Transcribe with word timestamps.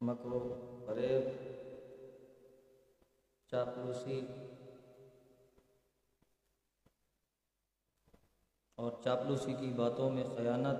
مکرو 0.00 0.40
فریب، 0.86 1.28
چاپلوسی 3.50 4.20
اور 8.74 8.92
چاپلوسی 9.04 9.52
کی 9.52 9.72
باتوں 9.76 10.10
میں 10.10 10.24
خیانت، 10.36 10.78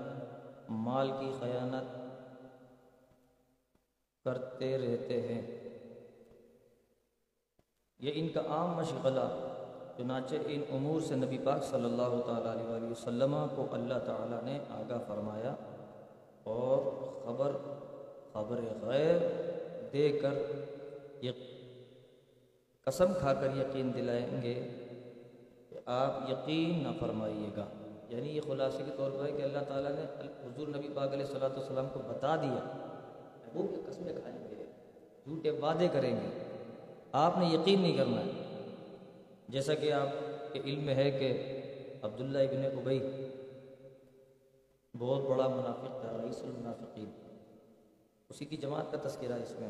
مال 0.69 1.11
کی 1.19 1.31
خیانت 1.39 1.95
کرتے 4.25 4.77
رہتے 4.77 5.21
ہیں۔ 5.21 5.41
یہ 7.99 8.11
ان 8.15 8.29
کا 8.29 8.41
عام 8.47 8.69
مشغلہ 8.69 9.50
چنانچہ 9.97 10.35
ان 10.45 10.61
امور 10.71 11.01
سے 11.01 11.15
نبی 11.15 11.37
پاک 11.43 11.63
صلی 11.63 11.85
اللہ 11.85 12.21
تعالیٰ 12.25 12.75
علیہ 12.75 12.91
وسلم 12.91 13.35
کو 13.55 13.67
اللہ 13.71 13.93
تعالیٰ 13.93 14.43
نے 14.43 14.59
آگاہ 14.69 14.97
فرمایا 15.07 15.55
اور 16.43 16.77
خبر 17.25 17.51
خبر 18.33 18.59
غیر 18.81 19.17
دے 19.93 20.19
کر 20.19 20.33
یہ 21.21 21.31
قسم 22.85 23.13
کھا 23.19 23.33
کر 23.33 23.47
یقین 23.57 23.91
دلائیں 23.93 24.41
گے 24.41 24.69
کہ 25.69 25.79
آپ 25.85 26.29
یقین 26.29 26.83
نہ 26.83 26.87
فرمائیے 26.99 27.49
گا۔ 27.57 27.65
یعنی 28.09 28.29
یہ 28.29 28.41
خلاصے 28.41 28.83
کے 28.85 28.91
طور 28.97 29.11
پر 29.11 29.25
ہے 29.25 29.31
کہ 29.31 29.41
اللہ 29.41 29.59
تعالیٰ 29.67 29.91
نے 29.91 30.01
حضور 30.45 30.67
نبی 30.67 30.89
پاک 30.95 31.13
علیہ 31.13 31.25
صلاۃ 31.25 31.49
والسلام 31.49 31.87
کو 31.93 31.99
بتا 32.07 32.35
دیا 32.35 32.87
وہ 33.55 33.67
کہ 33.67 33.91
قسمیں 33.91 34.13
کھائیں 34.13 34.39
گے؟ 34.49 34.65
جھوٹے 35.25 35.49
وعدے 35.49 35.87
کریں 35.93 36.15
گے۔ 36.15 36.43
آپ 37.11 37.37
نے 37.37 37.45
یقین 37.45 37.81
نہیں 37.81 37.97
کرنا 37.97 38.21
ہے۔ 38.21 38.40
جیسا 39.51 39.75
کہ 39.75 39.93
آپ 39.93 40.07
کے 40.53 40.59
علم 40.59 40.89
ہے 40.89 41.11
کہ 41.11 41.61
عبداللہ 42.01 42.37
ابن 42.37 42.65
ابئی 42.65 42.99
بہت 44.97 45.21
بڑا 45.21 45.47
منافق 45.47 46.01
تھا، 46.01 46.17
رئیس 46.23 46.43
المنافقین۔ 46.43 47.09
اسی 48.29 48.45
کی 48.45 48.57
جماعت 48.57 48.91
کا 48.91 49.07
تذکرہ 49.09 49.33
اس 49.33 49.55
میں۔ 49.59 49.69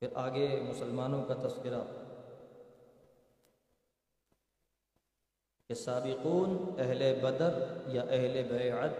پھر 0.00 0.08
آگے 0.14 0.62
مسلمانوں 0.68 1.24
کا 1.24 1.34
تذکرہ۔ 1.34 1.82
کہ 5.68 5.74
سابقون 5.74 6.74
اہل 6.78 7.18
بدر 7.22 7.64
یا 7.86 8.02
اہل 8.02 8.42
بیعت 8.50 8.90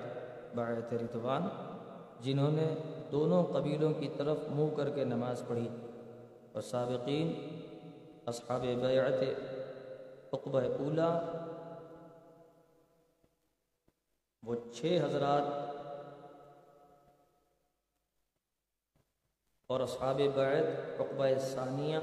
بیعت 0.56 0.94
رتوان 0.94 1.42
جنہوں 2.20 2.52
نے 2.52 2.74
دونوں 3.12 3.44
قبیلوں 3.44 3.92
کی 3.92 4.08
طرف 4.16 4.36
منہ 4.50 4.74
کر 4.76 4.90
کے 4.90 5.04
نماز 5.04 5.42
پڑھی۔ 5.48 5.68
اور 6.52 6.62
سابقین 6.62 7.56
اصحاب 8.30 8.64
بیعت 8.80 9.22
عقبہ 10.32 10.60
اولا، 10.78 11.08
وہ 14.42 14.54
چھ 14.74 14.98
حضرات 15.04 15.48
اور 19.70 19.80
اصحاب 19.80 20.20
بیعت 20.34 21.00
عقبہ 21.00 21.28
ثانیہ، 21.54 21.98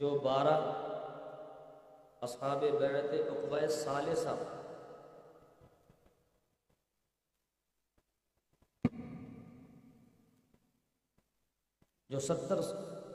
جو 0.00 0.18
بارہ 0.24 0.56
اصحاب 2.26 2.64
بیعت 2.80 3.14
عقبہ 3.30 3.66
ثالثہ 3.84 4.34
جو 12.08 12.20
ستر 12.20 12.60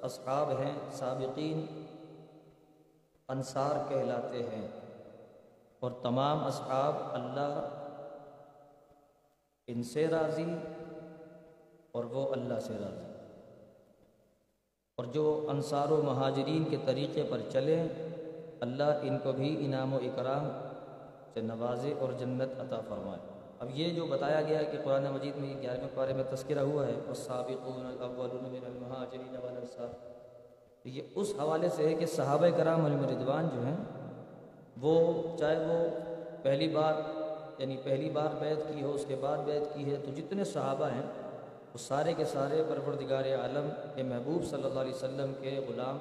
اصحاب 0.01 0.49
ہیں، 0.49 0.73
سابقین 0.91 1.83
انصار 3.27 3.89
کہلاتے 3.89 4.43
ہیں 4.43 4.67
اور 5.79 5.91
تمام 6.01 6.45
اصحاب 6.45 6.93
اللہ 7.11 7.67
ان 9.67 9.83
سے 9.83 10.07
راضی 10.07 10.55
اور 11.91 12.03
وہ 12.03 12.31
اللہ 12.31 12.59
سے 12.59 12.73
راضی۔ 12.73 13.05
اور 14.97 15.05
جو 15.05 15.45
انصار 15.49 15.91
و 15.91 16.01
مہاجرین 16.05 16.63
کے 16.63 16.77
طریقے 16.85 17.23
پر 17.29 17.41
چلے، 17.49 17.87
اللہ 18.61 18.99
ان 19.01 19.17
کو 19.19 19.31
بھی 19.31 19.65
انعام 19.65 19.93
و 19.93 19.97
اکرام 19.97 20.49
سے 21.33 21.41
نوازے 21.41 21.93
اور 21.99 22.11
جنت 22.11 22.59
عطا 22.59 22.79
فرمائے۔ 22.89 23.30
اب 23.61 23.69
یہ 23.75 23.89
جو 23.95 24.05
بتایا 24.07 24.41
گیا 24.41 24.59
ہے 24.59 24.65
کہ 24.71 24.77
قرآن 24.83 25.03
مجید 25.13 25.35
میں 25.37 25.49
گیارہویں 25.61 25.95
پارے 25.95 26.13
میں 26.13 26.23
تذکرہ 26.29 26.59
ہوا 26.67 26.85
ہے 26.87 26.93
اور 27.07 27.15
سابقون 27.15 27.85
الاولون 27.85 28.43
من 28.51 28.65
المہاجرین 28.65 29.35
والانصار، 29.35 29.87
تو 30.83 30.89
یہ 30.89 31.01
اس 31.15 31.33
حوالے 31.39 31.69
سے 31.75 31.87
ہے 31.87 31.93
کہ 31.95 32.05
صحابہ 32.13 32.47
کرام 32.57 32.85
علم 32.85 33.03
ردوان 33.09 33.49
جو 33.55 33.65
ہیں، 33.65 33.75
وہ 34.81 34.93
چاہے 35.39 35.65
وہ 35.65 35.77
پہلی 36.43 36.67
بار 36.75 37.01
یعنی 37.59 37.77
پہلی 37.83 38.09
بار 38.09 38.35
بیعت 38.39 38.61
کی 38.67 38.81
ہو، 38.83 38.91
اس 38.93 39.05
کے 39.07 39.15
بعد 39.19 39.43
بیعت 39.45 39.73
کی 39.73 39.91
ہے، 39.91 39.97
تو 40.05 40.11
جتنے 40.15 40.43
صحابہ 40.53 40.89
ہیں، 40.91 41.05
وہ 41.73 41.79
سارے 41.79 42.13
کے 42.17 42.25
سارے 42.31 42.63
پروردگار 42.69 43.25
عالم 43.35 43.69
کے 43.95 44.03
محبوب 44.03 44.45
صلی 44.45 44.63
اللہ 44.63 44.79
علیہ 44.79 44.93
وسلم 44.93 45.33
کے 45.41 45.59
غلام 45.67 45.97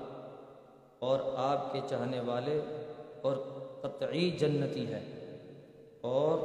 اور 1.08 1.18
آپ 1.48 1.72
کے 1.72 1.80
چاہنے 1.90 2.20
والے 2.26 2.60
اور 3.22 3.36
قطعی 3.82 4.30
جنتی 4.40 4.86
ہے 4.92 5.02
اور 6.14 6.38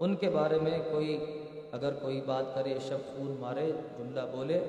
ان 0.00 0.16
کے 0.16 0.30
بارے 0.30 0.58
میں 0.58 0.78
کوئی 0.92 1.42
اگر 1.72 1.92
کوئی 1.94 2.20
بات 2.20 2.44
کرے 2.54 2.74
شب 2.88 2.98
خون 3.16 3.36
مارے 3.40 3.72
جملہ 3.98 4.20
بولے 4.32 4.64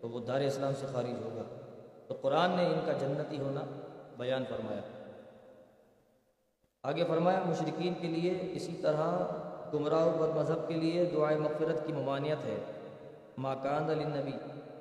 تو 0.00 0.08
وہ 0.08 0.20
دار 0.20 0.40
اسلام 0.40 0.72
سے 0.80 0.86
خارج 0.92 1.24
ہوگا۔ 1.24 1.42
تو 2.06 2.14
قرآن 2.20 2.50
نے 2.50 2.66
ان 2.66 2.78
کا 2.86 2.92
جنتی 2.92 3.38
ہونا 3.38 3.60
بیان 4.16 4.44
فرمایا۔ 4.48 4.80
آگے 6.82 7.04
فرمایا 7.08 7.40
مشرقین 7.46 7.94
کے 8.00 8.08
لیے 8.08 8.38
اسی 8.52 8.72
طرح 8.82 9.18
گمراہ 9.74 10.08
بد 10.08 10.36
مذہب 10.36 10.68
کے 10.68 10.74
لیے 10.74 11.04
دعائے 11.04 11.36
مغفرت 11.36 11.86
کی 11.86 11.92
ممانعت 11.92 12.44
ہے۔ 12.44 12.56
ماکان 13.38 13.90
علی 13.90 14.04
نبی 14.04 14.32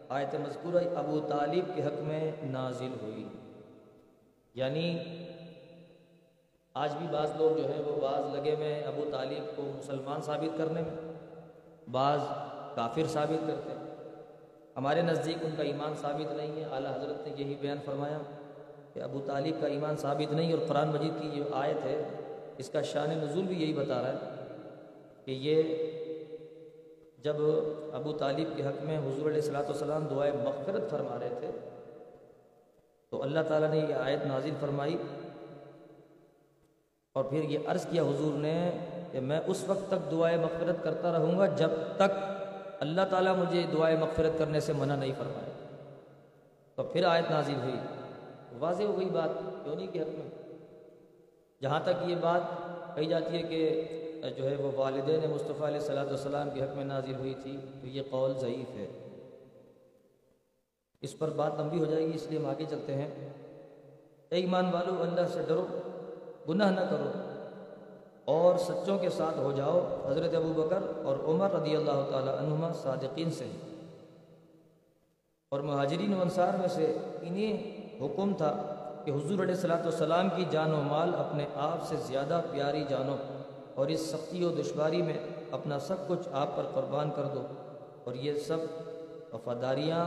آیت 0.09 0.35
مذکورہ 0.35 0.83
ابو 0.95 1.19
طالب 1.29 1.75
کے 1.75 1.83
حق 1.83 1.99
میں 1.99 2.31
نازل 2.43 2.93
ہوئی۔ 3.01 3.27
یعنی 4.55 4.99
آج 6.75 6.93
بھی 6.97 7.07
بعض 7.11 7.31
لوگ 7.37 7.57
جو 7.57 7.63
ہیں 7.67 7.81
وہ 7.85 7.95
بعض 8.01 8.35
لگے 8.35 8.55
میں 8.59 8.83
ابو 8.83 9.03
طالب 9.11 9.55
کو 9.55 9.63
مسلمان 9.77 10.21
ثابت 10.21 10.57
کرنے 10.57 10.81
میں، 10.81 11.11
بعض 11.91 12.19
کافر 12.75 13.07
ثابت 13.07 13.47
کرتے 13.47 13.69
ہیں۔ 13.69 13.89
ہمارے 14.77 15.01
نزدیک 15.01 15.37
ان 15.41 15.55
کا 15.57 15.63
ایمان 15.63 15.93
ثابت 16.01 16.31
نہیں 16.31 16.55
ہے۔ 16.55 16.65
اعلیٰ 16.71 16.95
حضرت 16.95 17.27
نے 17.27 17.33
یہی 17.37 17.55
بیان 17.61 17.77
فرمایا 17.85 18.17
کہ 18.93 18.99
ابو 18.99 19.19
طالب 19.25 19.61
کا 19.61 19.67
ایمان 19.67 19.97
ثابت 19.97 20.33
نہیں 20.33 20.53
اور 20.53 20.61
قرآن 20.67 20.87
مجید 20.87 21.21
کی 21.21 21.29
جو 21.35 21.43
آیت 21.53 21.85
ہے، 21.85 22.01
اس 22.57 22.69
کا 22.69 22.81
شان 22.81 23.09
نزول 23.17 23.45
بھی 23.45 23.61
یہی 23.61 23.73
بتا 23.73 24.01
رہا 24.01 24.11
ہے 24.11 24.17
کہ 25.25 25.31
یہ 25.31 25.63
جب 27.23 27.35
ابو 27.93 28.11
طالب 28.11 28.55
کے 28.55 28.63
حق 28.63 28.83
میں 28.83 28.97
حضور 28.97 29.29
علیہ 29.29 29.41
السلاۃ 29.41 29.63
والسلام 29.63 30.05
دعائے 30.05 30.31
مغفرت 30.31 30.89
فرما 30.91 31.17
رہے 31.21 31.35
تھے، 31.39 31.49
تو 33.11 33.21
اللہ 33.23 33.39
تعالیٰ 33.47 33.69
نے 33.69 33.79
یہ 33.79 33.93
آیت 33.95 34.25
نازل 34.25 34.55
فرمائی۔ 34.59 34.97
اور 37.13 37.23
پھر 37.23 37.43
یہ 37.43 37.59
عرض 37.67 37.85
کیا 37.85 38.03
حضور 38.03 38.39
نے 38.39 38.71
کہ 39.11 39.19
میں 39.19 39.39
اس 39.47 39.63
وقت 39.67 39.91
تک 39.91 40.11
دعائے 40.11 40.37
مغفرت 40.37 40.83
کرتا 40.83 41.11
رہوں 41.11 41.39
گا 41.39 41.45
جب 41.45 41.69
تک 41.95 42.11
اللہ 42.79 43.01
تعالیٰ 43.09 43.35
مجھے 43.35 43.63
دعائے 43.73 43.97
مغفرت 43.97 44.37
کرنے 44.37 44.59
سے 44.59 44.73
منع 44.73 44.95
نہیں 44.95 45.11
فرمائے۔ 45.17 45.51
تو 46.75 46.83
پھر 46.83 47.03
آیت 47.05 47.31
نازل 47.31 47.55
ہوئی۔ 47.63 47.75
واضح 48.59 48.83
ہو 48.83 48.99
گئی 48.99 49.09
بات، 49.09 49.29
کیوں 49.63 49.75
نہیں 49.75 49.87
کہ 49.87 49.99
حق 49.99 50.07
میں 50.07 50.29
جہاں 51.61 51.79
تک 51.83 52.09
یہ 52.09 52.15
بات 52.21 52.41
کہی 52.95 53.05
جاتی 53.05 53.37
ہے 53.37 53.43
کہ 53.43 53.83
جو 54.37 54.49
ہے 54.49 54.55
وہ 54.55 54.71
والدین 54.75 55.31
مصطفیٰ 55.31 55.67
علیہ 55.67 55.79
صلاۃ 55.79 56.05
والسلام 56.05 56.49
کے 56.53 56.61
حق 56.61 56.75
میں 56.75 56.85
نازل 56.85 57.15
ہوئی 57.15 57.33
تھی، 57.43 57.57
تو 57.81 57.87
یہ 57.87 58.01
قول 58.09 58.33
ضعیف 58.33 58.75
ہے۔ 58.75 58.87
اس 61.01 61.19
پر 61.19 61.29
بات 61.29 61.51
لمبی 61.59 61.79
ہو 61.79 61.85
جائے 61.85 62.07
گی، 62.07 62.11
اس 62.15 62.27
لیے 62.29 62.39
ہم 62.39 62.45
آگے 62.45 62.65
چلتے 62.69 62.95
ہیں۔ 62.95 63.07
اے 64.29 64.37
ایمان 64.37 64.65
والو، 64.73 65.01
اللہ 65.01 65.27
سے 65.33 65.39
ڈرو۔ 65.47 65.67
گناہ 66.49 66.71
نہ 66.71 66.81
کرو 66.89 67.11
اور 68.25 68.57
سچوں 68.57 68.97
کے 68.97 69.09
ساتھ 69.09 69.37
ہو 69.37 69.51
جاؤ 69.51 69.97
حضرت 70.07 70.35
ابو 70.35 70.53
بکر 70.53 70.79
اور 71.05 71.15
عمر 71.25 71.51
رضی 71.51 71.75
اللہ 71.75 72.09
تعالی 72.11 72.29
عنہما 72.29 72.71
صادقین 72.73 73.31
سے۔ 73.31 73.47
اور 75.49 75.59
مہاجرین 75.59 76.13
و 76.13 76.21
انصار 76.21 76.53
میں 76.57 76.67
سے 76.67 76.97
انہیں 77.21 77.81
حکم 78.01 78.33
تھا 78.37 78.75
کہ 79.05 79.11
حضور 79.11 79.39
علیہ 79.39 79.55
السلاۃ 79.55 79.79
والسلام 79.79 80.29
کی 80.35 80.45
جان 80.49 80.73
و 80.73 80.81
مال 80.81 81.15
اپنے 81.17 81.45
آپ 81.55 81.87
سے 81.87 81.95
زیادہ 81.95 82.41
پیاری 82.51 82.83
جانو 82.89 83.15
اور 83.75 83.87
اس 83.87 83.99
سختی 83.99 84.45
و 84.45 84.49
دشواری 84.49 85.01
میں 85.01 85.17
اپنا 85.51 85.79
سب 85.79 85.95
کچھ 86.07 86.29
آپ 86.31 86.47
پر 86.55 86.63
قربان 86.73 87.09
کر 87.15 87.23
دو 87.23 87.41
اور 88.03 88.13
یہ 88.13 88.33
سب 88.33 88.57
وفاداریاں 89.33 90.05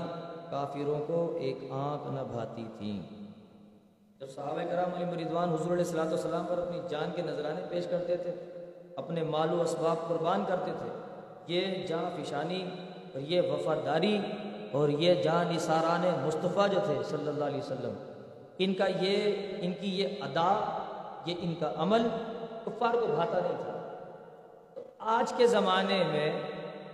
کافروں 0.50 1.04
کو 1.06 1.38
ایک 1.40 1.58
آنکھ 1.70 2.12
نہ 2.12 2.20
بھاتی 2.32 2.64
تھیں۔ 2.78 3.13
جب 4.24 4.30
صحابہ 4.30 4.62
کرام 4.70 4.94
علی 4.94 5.04
مریدوان 5.04 5.48
حضور 5.48 5.72
علیہ 5.72 5.84
السلاۃ 5.84 6.06
والسلام 6.06 6.44
پر 6.48 6.58
اپنی 6.58 6.80
جان 6.88 7.10
کے 7.16 7.22
نذرانے 7.22 7.60
پیش 7.68 7.86
کرتے 7.86 8.16
تھے، 8.16 8.30
اپنے 8.96 9.22
مال 9.22 9.52
و 9.54 9.60
اسباب 9.62 10.08
قربان 10.08 10.44
کرتے 10.48 10.70
تھے، 10.78 10.90
یہ 11.46 11.86
جان 11.86 12.04
فشانی 12.16 12.70
اور 13.12 13.20
یہ 13.20 13.40
وفاداری 13.40 14.18
اور 14.72 14.88
یہ 14.88 15.22
جان 15.22 15.54
نثاران 15.54 16.04
مصطفیٰ 16.22 16.68
جو 16.70 16.78
تھے 16.84 16.94
صلی 17.04 17.28
اللہ 17.28 17.44
علیہ 17.44 17.58
وسلم، 17.58 17.94
ان 18.58 18.74
کا 18.74 18.86
یہ، 18.86 19.34
ان 19.60 19.72
کی 19.80 20.00
یہ 20.00 20.08
ادا، 20.20 20.48
یہ 21.26 21.34
ان 21.38 21.54
کا 21.60 21.72
عمل 21.76 22.08
کفار 22.64 22.94
کو 22.94 23.06
بھاتا 23.06 23.38
نہیں 23.38 23.62
تھا۔ 23.64 24.00
تو 24.74 24.82
آج 24.98 25.32
کے 25.36 25.46
زمانے 25.46 26.02
میں 26.12 26.40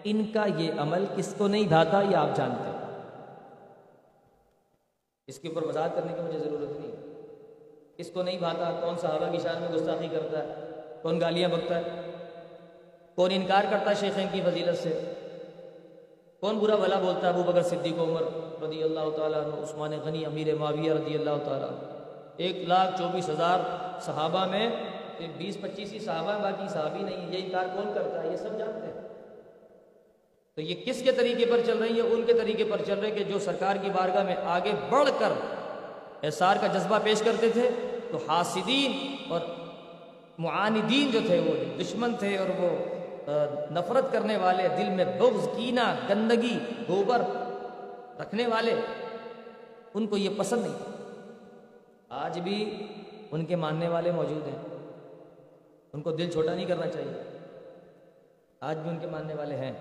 ان 0.04 0.24
کا 0.34 0.46
یہ 0.56 0.72
عمل 0.78 1.04
کس 1.16 1.34
کو 1.38 1.48
نہیں 1.48 1.68
بھاتا 1.68 2.02
یہ 2.02 2.16
آپ 2.16 2.36
جانتے 2.36 2.70
ہیں۔ 2.70 2.78
اس 5.26 5.38
کے 5.38 5.48
اوپر 5.48 5.62
وضاحت 5.62 5.94
کرنے 5.94 6.12
کی 6.12 6.20
مجھے 6.20 6.38
ضرورت 6.38 6.70
نہیں 6.70 6.79
اس 8.00 8.10
کو 8.10 8.22
نہیں 8.22 8.38
بھاتا، 8.38 8.80
کون 8.80 8.96
صحابہ 8.96 9.32
کی 9.32 9.38
شان 9.38 9.62
میں 9.62 9.68
گستاخی 9.68 10.08
کرتا 10.12 10.38
ہے؟ 10.38 10.54
کون 11.02 11.20
گالیاں 11.20 11.48
بکتا 11.48 11.76
ہے؟ 11.76 11.82
کون 13.14 13.30
انکار 13.34 13.64
کرتا 13.70 13.90
ہے 13.90 13.94
شیخین 13.94 14.28
کی 14.32 14.40
فضیلت 14.44 14.82
سے؟ 14.82 15.00
کون 16.40 16.58
برا 16.58 16.76
بھلا 16.76 17.00
بولتا 17.00 17.20
ہے 17.20 17.32
ابو 17.32 17.42
بکر 17.42 17.62
صدیق 17.62 17.98
عمر 17.98 18.22
رضی 18.62 18.82
اللہ 18.82 19.10
تعالیٰ 19.16 19.40
عنہ، 19.40 19.62
عثمان 19.62 19.92
غنی، 20.04 20.26
امیر 20.26 20.54
معاویہ 20.54 20.92
رضی 20.92 21.14
اللہ 21.14 21.36
تعالیٰ 21.44 21.68
ایک 22.36 22.56
لاکھ 22.56 22.98
چوبیس 22.98 23.28
ہزار 23.28 23.58
صحابہ 24.00 24.46
میں 24.46 24.70
بیس 25.38 25.60
پچیس 25.60 25.92
ہی 25.92 25.98
صحابہ 25.98 26.42
باقی 26.42 26.68
صحابی 26.68 27.02
نہیں 27.02 27.32
یہ 27.32 27.44
انکار 27.44 27.64
کون 27.74 27.92
کرتا 27.94 28.22
ہے؟ 28.22 28.30
یہ 28.30 28.36
سب 28.36 28.58
جانتے 28.58 28.86
ہیں۔ 28.86 29.08
تو 30.54 30.60
یہ 30.60 30.74
کس 30.84 31.02
کے 31.02 31.12
طریقے 31.12 31.46
پر 31.46 31.60
چل 31.66 31.78
رہی 31.78 31.96
ہے 31.96 32.00
ان 32.00 32.22
کے 32.26 32.32
طریقے 32.32 32.64
پر 32.64 32.82
چل 32.86 32.98
رہے 32.98 33.10
کہ 33.10 33.24
جو 33.24 33.38
سرکار 33.38 33.76
کی 33.76 33.90
بارگاہ 33.90 34.22
میں 34.22 34.36
آگے 34.44 34.72
بڑھ 34.90 35.10
کر 35.18 35.28
احسار 36.22 36.56
کا 36.60 36.66
جذبہ 36.66 36.98
پیش 37.04 37.20
کرتے 37.20 37.48
تھے 37.48 37.70
تو 38.12 38.18
حاسدین 38.28 39.16
اور 39.32 39.40
معاندین 40.38 41.10
جو 41.10 41.20
تھے 41.26 41.38
وہ 41.38 41.78
دشمن 41.80 42.16
تھے 42.16 42.38
اور 42.38 42.46
وہ 42.48 42.68
نفرت 43.70 44.12
کرنے 44.12 44.36
والے، 44.36 44.68
دل 44.68 44.90
میں 44.90 45.04
بغض، 45.04 45.48
کینہ، 45.56 45.94
گندگی، 46.08 46.58
گوبر 46.88 47.22
رکھنے 48.20 48.46
والے، 48.46 48.74
ان 49.94 50.06
کو 50.06 50.16
یہ 50.16 50.30
پسند 50.38 50.62
نہیں 50.62 50.72
تھا 50.72 50.90
آج 52.08 52.40
بھی 52.40 52.86
ان 53.30 53.44
کے 53.44 53.56
ماننے 53.56 53.88
والے 53.88 54.10
موجود 54.10 54.48
ہیں۔ 54.48 54.56
ان 55.92 56.02
کو 56.02 56.10
دل 56.10 56.30
چھوٹا 56.30 56.54
نہیں 56.54 56.66
کرنا 56.66 56.86
چاہیے۔ 56.86 57.38
آج 58.60 58.78
بھی 58.78 58.90
ان 58.90 58.98
کے 58.98 59.06
ماننے 59.06 59.34
والے 59.34 59.56
ہیں۔ 59.56 59.72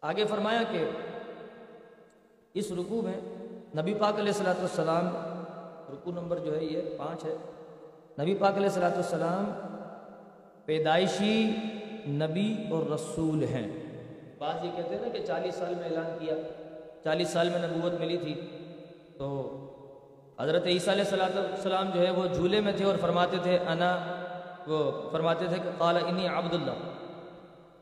آگے 0.00 0.24
فرمایا 0.24 0.62
کہ 0.70 0.84
اس 2.54 2.72
رکوع 2.72 3.02
میں 3.02 3.20
نبی 3.80 3.94
پاک 3.94 4.14
علیہ 4.14 4.32
السلاۃ 4.32 4.58
والسلام 4.58 5.08
رکوع 5.92 6.12
نمبر 6.12 6.38
جو 6.38 6.56
ہے 6.56 6.64
یہ 6.64 6.80
پانچ 6.96 7.24
ہے۔ 7.24 7.34
نبی 8.22 8.34
پاک 8.34 8.56
علیہ 8.56 8.66
السلاۃ 8.66 8.90
والسلام 8.90 9.50
پیدائشی 10.64 11.50
نبی 12.06 12.64
اور 12.70 12.90
رسول 12.90 13.42
ہیں۔ 13.44 13.66
بعض 14.38 14.64
یہ 14.64 14.70
کہتے 14.76 14.94
ہیں 14.94 15.02
نا 15.02 15.08
کہ 15.08 15.24
چالیس 15.26 15.54
سال 15.54 15.74
میں 15.74 15.84
اعلان 15.84 16.16
کیا، 16.20 16.34
چالیس 17.04 17.28
سال 17.28 17.48
میں 17.48 17.58
نبوت 17.58 18.00
ملی 18.00 18.16
تھی۔ 18.16 18.34
تو 19.18 19.26
حضرت 20.40 20.66
عیسیٰ 20.66 20.94
علیہ 20.94 21.04
السلام 21.04 21.30
السلام 21.36 21.90
جو 21.94 22.06
ہے 22.06 22.10
وہ 22.10 22.26
جھولے 22.26 22.60
میں 22.60 22.72
تھے 22.76 22.84
اور 22.84 22.96
فرماتے 23.00 23.36
تھے، 23.42 23.58
انا، 23.58 23.90
وہ 24.66 25.10
فرماتے 25.12 25.46
تھے 25.46 25.56
کہ 25.62 25.70
قال 25.78 25.96
انی 25.96 26.28
عبد 26.28 26.54
اللہ 26.54 26.78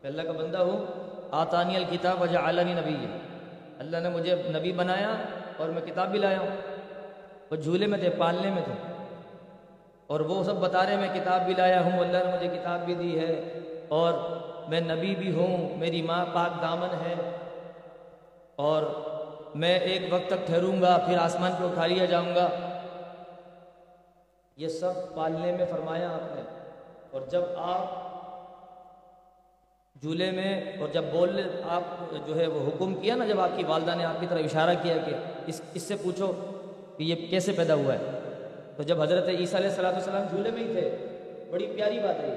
کہ 0.02 0.06
اللہ 0.06 0.22
کا 0.22 0.32
بندہ 0.32 0.58
ہوں، 0.58 0.84
آتانی 1.30 1.76
الکتاب 1.76 2.22
وجہ 2.22 2.38
عالمی 2.38 2.74
نبی 2.74 2.96
اللہ 3.78 3.96
نے 3.96 4.08
مجھے 4.08 4.36
نبی 4.58 4.72
بنایا 4.72 5.14
اور 5.56 5.68
میں 5.68 5.82
کتاب 5.82 6.10
بھی 6.10 6.18
لایا 6.18 6.40
ہوں۔ 6.40 6.73
وہ 7.50 7.56
جھولے 7.56 7.86
میں 7.86 7.98
تھے، 7.98 8.10
پالنے 8.10 8.50
میں 8.50 8.62
تھے۔ 8.64 8.94
اور 10.06 10.20
وہ 10.20 10.44
سب 10.44 10.54
بتا 10.54 10.86
رہے 10.86 10.96
میں 10.96 11.08
کتاب 11.14 11.44
بھی 11.44 11.54
لایا 11.54 11.84
ہوں، 11.84 12.00
اللہ 12.00 12.18
نے 12.18 12.36
مجھے 12.36 12.48
کتاب 12.48 12.80
بھی 12.80 12.94
دی 12.94 13.18
ہے۔ 13.18 13.58
اور 13.88 14.12
میں 14.68 14.80
نبی 14.80 15.14
بھی 15.14 15.34
ہوں، 15.34 15.78
میری 15.78 16.02
ماں 16.02 16.26
پاک 16.32 16.62
دامن 16.62 16.88
ہے۔ 16.90 17.36
اور 18.56 18.82
میں 19.54 19.78
ایک 19.78 20.02
وقت 20.10 20.30
تک 20.30 20.46
ٹھہروں 20.46 20.82
گا، 20.82 20.98
پھر 21.06 21.18
آسمان 21.18 21.52
پہ 21.58 21.64
اٹھا 21.64 21.86
لیا 21.86 22.04
جاؤں 22.04 22.34
گا۔ 22.34 22.48
یہ 24.56 24.68
سب 24.68 25.14
پالنے 25.14 25.52
میں 25.52 25.66
فرمایا 25.70 26.08
آپ 26.08 26.36
نے۔ 26.36 26.42
اور 27.10 27.20
جب 27.30 27.42
آپ 27.56 28.04
جھولے 30.00 30.30
میں، 30.30 30.60
اور 30.80 30.88
جب 30.88 31.04
بولنے 31.12 31.42
آپ 31.68 31.82
جو 32.26 32.36
ہے، 32.36 32.46
وہ 32.46 32.68
حکم 32.68 32.94
کیا 32.94 33.16
نا، 33.16 33.26
جب 33.26 33.40
آپ 33.40 33.50
کی 33.56 33.64
والدہ 33.64 33.90
نے 33.96 34.04
آپ 34.04 34.20
کی 34.20 34.26
طرف 34.30 34.40
اشارہ 34.44 34.74
کیا 34.82 34.96
کہ 34.96 35.12
اس 35.46 35.60
اس 35.74 35.82
سے 35.82 35.96
پوچھو 36.02 36.32
کہ 36.96 37.02
یہ 37.02 37.26
کیسے 37.30 37.52
پیدا 37.52 37.74
ہوا 37.74 37.94
ہے؟ 37.94 38.20
تو 38.76 38.82
جب 38.82 39.02
حضرت 39.02 39.28
عیسیٰ 39.28 39.60
علیہ 39.60 39.70
السلام 39.70 39.94
السلام 39.94 40.26
جھولے 40.30 40.50
میں 40.50 40.62
ہی 40.62 40.72
تھے، 40.72 41.06
بڑی 41.50 41.66
پیاری 41.66 41.98
بات 41.98 42.20
ہے 42.20 42.34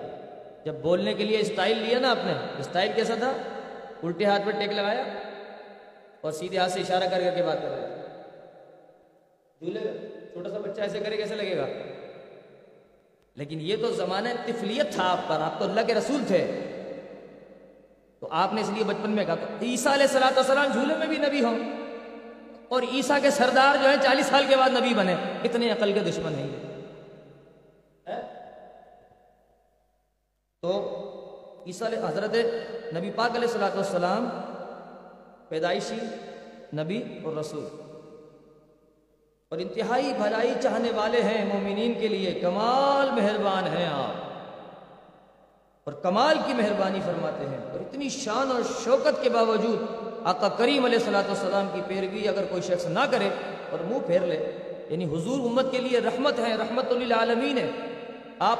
جب 0.65 0.74
بولنے 0.74 1.13
کے 1.13 1.24
لیے 1.24 1.39
اسٹائل 1.39 1.77
لیا 1.77 2.00
نا 2.00 2.12
آپ 2.12 2.25
نے، 2.25 2.33
اسٹائل 2.59 2.92
کیسا 2.95 3.15
تھا؟ 3.19 3.33
الٹے 4.04 4.25
ہاتھ 4.25 4.42
پہ 4.45 4.51
ٹیک 4.51 4.71
لگایا 4.71 5.04
اور 6.21 6.31
سیدھے 6.31 6.57
ہاتھ 6.57 6.71
سے 6.71 6.81
اشارہ 6.81 7.04
کر 7.04 7.21
کر 7.21 7.36
کے 7.36 7.44
بات 7.44 7.62
کر 7.62 7.69
رہے 7.69 7.95
جھولے، 9.62 9.80
چھوٹا 10.33 10.50
سا 10.50 10.57
بچہ 10.57 10.81
ایسے 10.81 11.00
کرے 11.00 11.18
کیسے 11.18 11.36
لگے 11.36 11.57
گا؟ 11.57 11.65
لیکن 13.36 13.57
یہ 13.62 13.75
تو 13.81 13.92
زمانہ 13.92 14.30
تفلیت 14.45 14.94
تھا 14.94 15.12
آپ 15.12 15.27
پر 15.27 15.39
آپ 15.39 15.60
تو 15.60 15.65
اللہ 15.65 15.81
کے 15.88 15.94
رسول 15.94 16.24
تھے۔ 16.27 16.45
تو 18.19 18.27
آپ 18.31 18.53
نے 18.53 18.62
اس 18.62 18.69
لیے 18.75 18.83
بچپن 18.83 19.10
میں 19.10 19.25
کہا 19.25 19.36
تو 19.36 19.65
عیسیٰ 19.65 19.94
علیہ 19.94 20.06
السلاۃ 20.06 20.36
والسلام 20.36 20.71
جھولے 20.74 20.95
میں 20.95 21.07
بھی 21.07 21.18
نبی 21.18 21.44
ہوں۔ 21.44 21.76
اور 22.68 22.81
عیسیٰ 22.81 23.22
کے 23.22 23.31
سردار 23.31 23.84
جو 23.84 23.90
ہیں 23.90 23.98
چالیس 24.04 24.25
سال 24.25 24.46
کے 24.50 24.56
بعد 24.56 24.69
نبی 24.69 24.94
بنے، 24.94 25.16
اتنے 25.44 25.72
عقل 25.72 25.94
کے 25.94 26.00
دشمن 26.00 26.36
ہیں۔ 26.36 26.50
تو 30.62 31.64
عیسیٰ 31.68 31.88
علیہ 31.88 32.00
حضرت 32.08 32.36
نبی 32.96 33.12
پاک 33.12 33.30
علیہ 33.30 33.48
السلاۃ 33.48 33.75
والسلام، 33.75 34.30
پیدائشی 35.50 35.98
نبی 36.74 37.19
اور 37.24 37.36
رسول۔ 37.36 37.68
اور 39.50 39.60
انتہائی 39.60 40.13
بھلائی 40.13 40.54
چاہنے 40.62 40.92
والے 40.92 41.24
ہیں 41.24 41.46
مومنین 41.46 41.94
کے 42.00 42.08
لیے، 42.08 42.31
کمال 42.31 43.12
مہربان 43.12 43.77
ہیں 43.77 43.88
آپ۔ 43.88 44.27
اور 45.84 45.94
کمال 45.94 46.38
کی 46.46 46.53
مہربانی 46.53 47.00
فرماتے 47.06 47.46
ہیں۔ 47.46 47.72
اور 47.72 47.80
اتنی 47.80 48.10
شان 48.10 48.51
اور 48.51 48.62
شوکت 48.84 49.24
کے 49.24 49.30
باوجود 49.30 50.07
آقا 50.27 50.50
کریم 50.50 50.86
علیہ 50.86 51.00
صلاۃ 51.00 51.27
والسلام 51.27 51.67
کی 51.74 51.81
پیروی 51.88 52.27
اگر 52.27 52.43
کوئی 52.50 52.62
شخص 52.62 52.86
نہ 52.86 53.00
کرے 53.12 53.29
اور 53.72 53.79
منہ 53.86 53.98
پھیر 54.07 54.22
لے 54.22 54.51
یعنی 54.89 55.05
حضور 55.05 55.39
امت 55.39 55.72
کے 55.72 55.77
لیے 55.77 56.00
رحمت 56.00 56.39
ہے، 56.39 56.55
رحمت 56.55 56.91
للعالمین 56.91 57.57
ہے، 57.57 57.72
آپ 58.39 58.60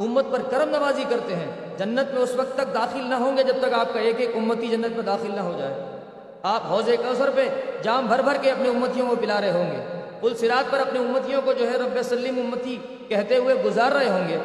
امت 0.00 0.24
پر 0.30 0.38
کرم 0.50 0.70
نوازی 0.70 1.04
کرتے 1.08 1.36
ہیں، 1.36 1.50
جنت 1.78 2.14
میں 2.14 2.22
اس 2.22 2.34
وقت 2.36 2.54
تک 2.54 2.74
داخل 2.74 3.04
نہ 3.04 3.14
ہوں 3.14 3.36
گے 3.36 3.42
جب 3.42 3.54
تک 3.62 3.74
آپ 3.74 3.94
کا 3.94 4.00
ایک 4.00 4.20
ایک 4.20 4.36
امتی 4.36 4.68
جنت 4.68 4.96
میں 4.96 5.02
داخل 5.02 5.30
نہ 5.34 5.40
ہو 5.40 5.54
جائے۔ 5.58 5.74
آپ 6.42 6.60
حوض 6.70 6.84
کوثر 6.84 7.30
پہ 7.34 7.48
جام 7.82 8.06
بھر 8.06 8.22
بھر 8.22 8.36
کے 8.42 8.50
اپنے 8.50 8.68
امتیوں 8.68 9.08
کو 9.08 9.16
پلا 9.16 9.40
رہے 9.40 9.50
ہوں 9.50 9.70
گے۔ 9.72 10.02
پل 10.20 10.34
سرات 10.34 10.72
پر 10.72 10.78
اپنے 10.78 10.98
امتیوں 10.98 11.42
کو 11.44 11.52
جو 11.52 11.70
ہے 11.70 11.76
رب 11.76 12.02
سلیم 12.02 12.38
امتی 12.38 12.78
کہتے 13.08 13.36
ہوئے 13.36 13.54
گزار 13.54 13.92
رہے 13.92 14.08
ہوں 14.08 14.28
گے۔ 14.28 14.38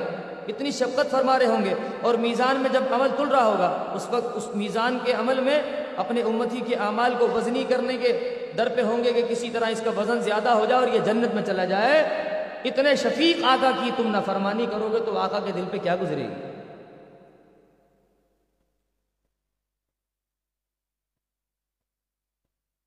اتنی 0.48 0.72
شفقت 0.72 1.12
فرما 1.12 1.40
رہے 1.40 1.46
ہوں 1.46 1.66
گے۔ 1.66 1.74
اور 2.02 2.14
میزان 2.14 2.56
میں 2.56 2.70
جب 2.74 2.82
عمل 2.92 3.08
تل 3.18 3.28
رہا 3.28 3.46
ہوگا، 3.46 3.84
اس 3.94 4.08
وقت 4.10 4.38
اس 4.38 4.56
میزان 4.56 4.98
کے 5.04 5.14
عمل 5.14 5.40
میں 5.40 5.62
اپنے 5.98 6.22
امتی 6.22 6.62
کے 6.68 6.76
اعمال 6.76 7.14
کو 7.18 7.28
وزنی 7.28 7.64
کرنے 7.70 7.98
کے 7.98 8.38
در 8.58 8.70
پہ 8.76 8.82
ہوں 8.82 9.04
گے 9.04 9.14
کہ 9.14 9.22
کسی 9.30 9.50
طرح 9.50 9.66
اس 9.66 9.82
کا 9.86 9.92
وزن 9.98 10.22
زیادہ 10.22 10.50
ہو 10.50 10.66
جائے 10.66 10.86
اور 10.86 10.92
یہ 10.94 11.00
جنت 11.00 11.34
میں 11.34 11.44
چلا 11.44 11.66
جائے۔ 11.66 12.00
اتنے 12.66 12.96
شفیق 12.96 13.44
آقا 13.44 13.72
کی 13.84 13.92
تم 13.98 14.12
نہ 14.12 14.18
فرمانی 14.26 14.66
کرو 14.72 14.90
گے 14.92 15.00
تو 15.06 15.18
آقا 15.18 15.40
کے 15.40 15.52
دل 15.52 15.64
پہ 15.72 15.78
کیا 15.78 15.96
گزرے 16.02 16.24
گی؟ 16.24 16.34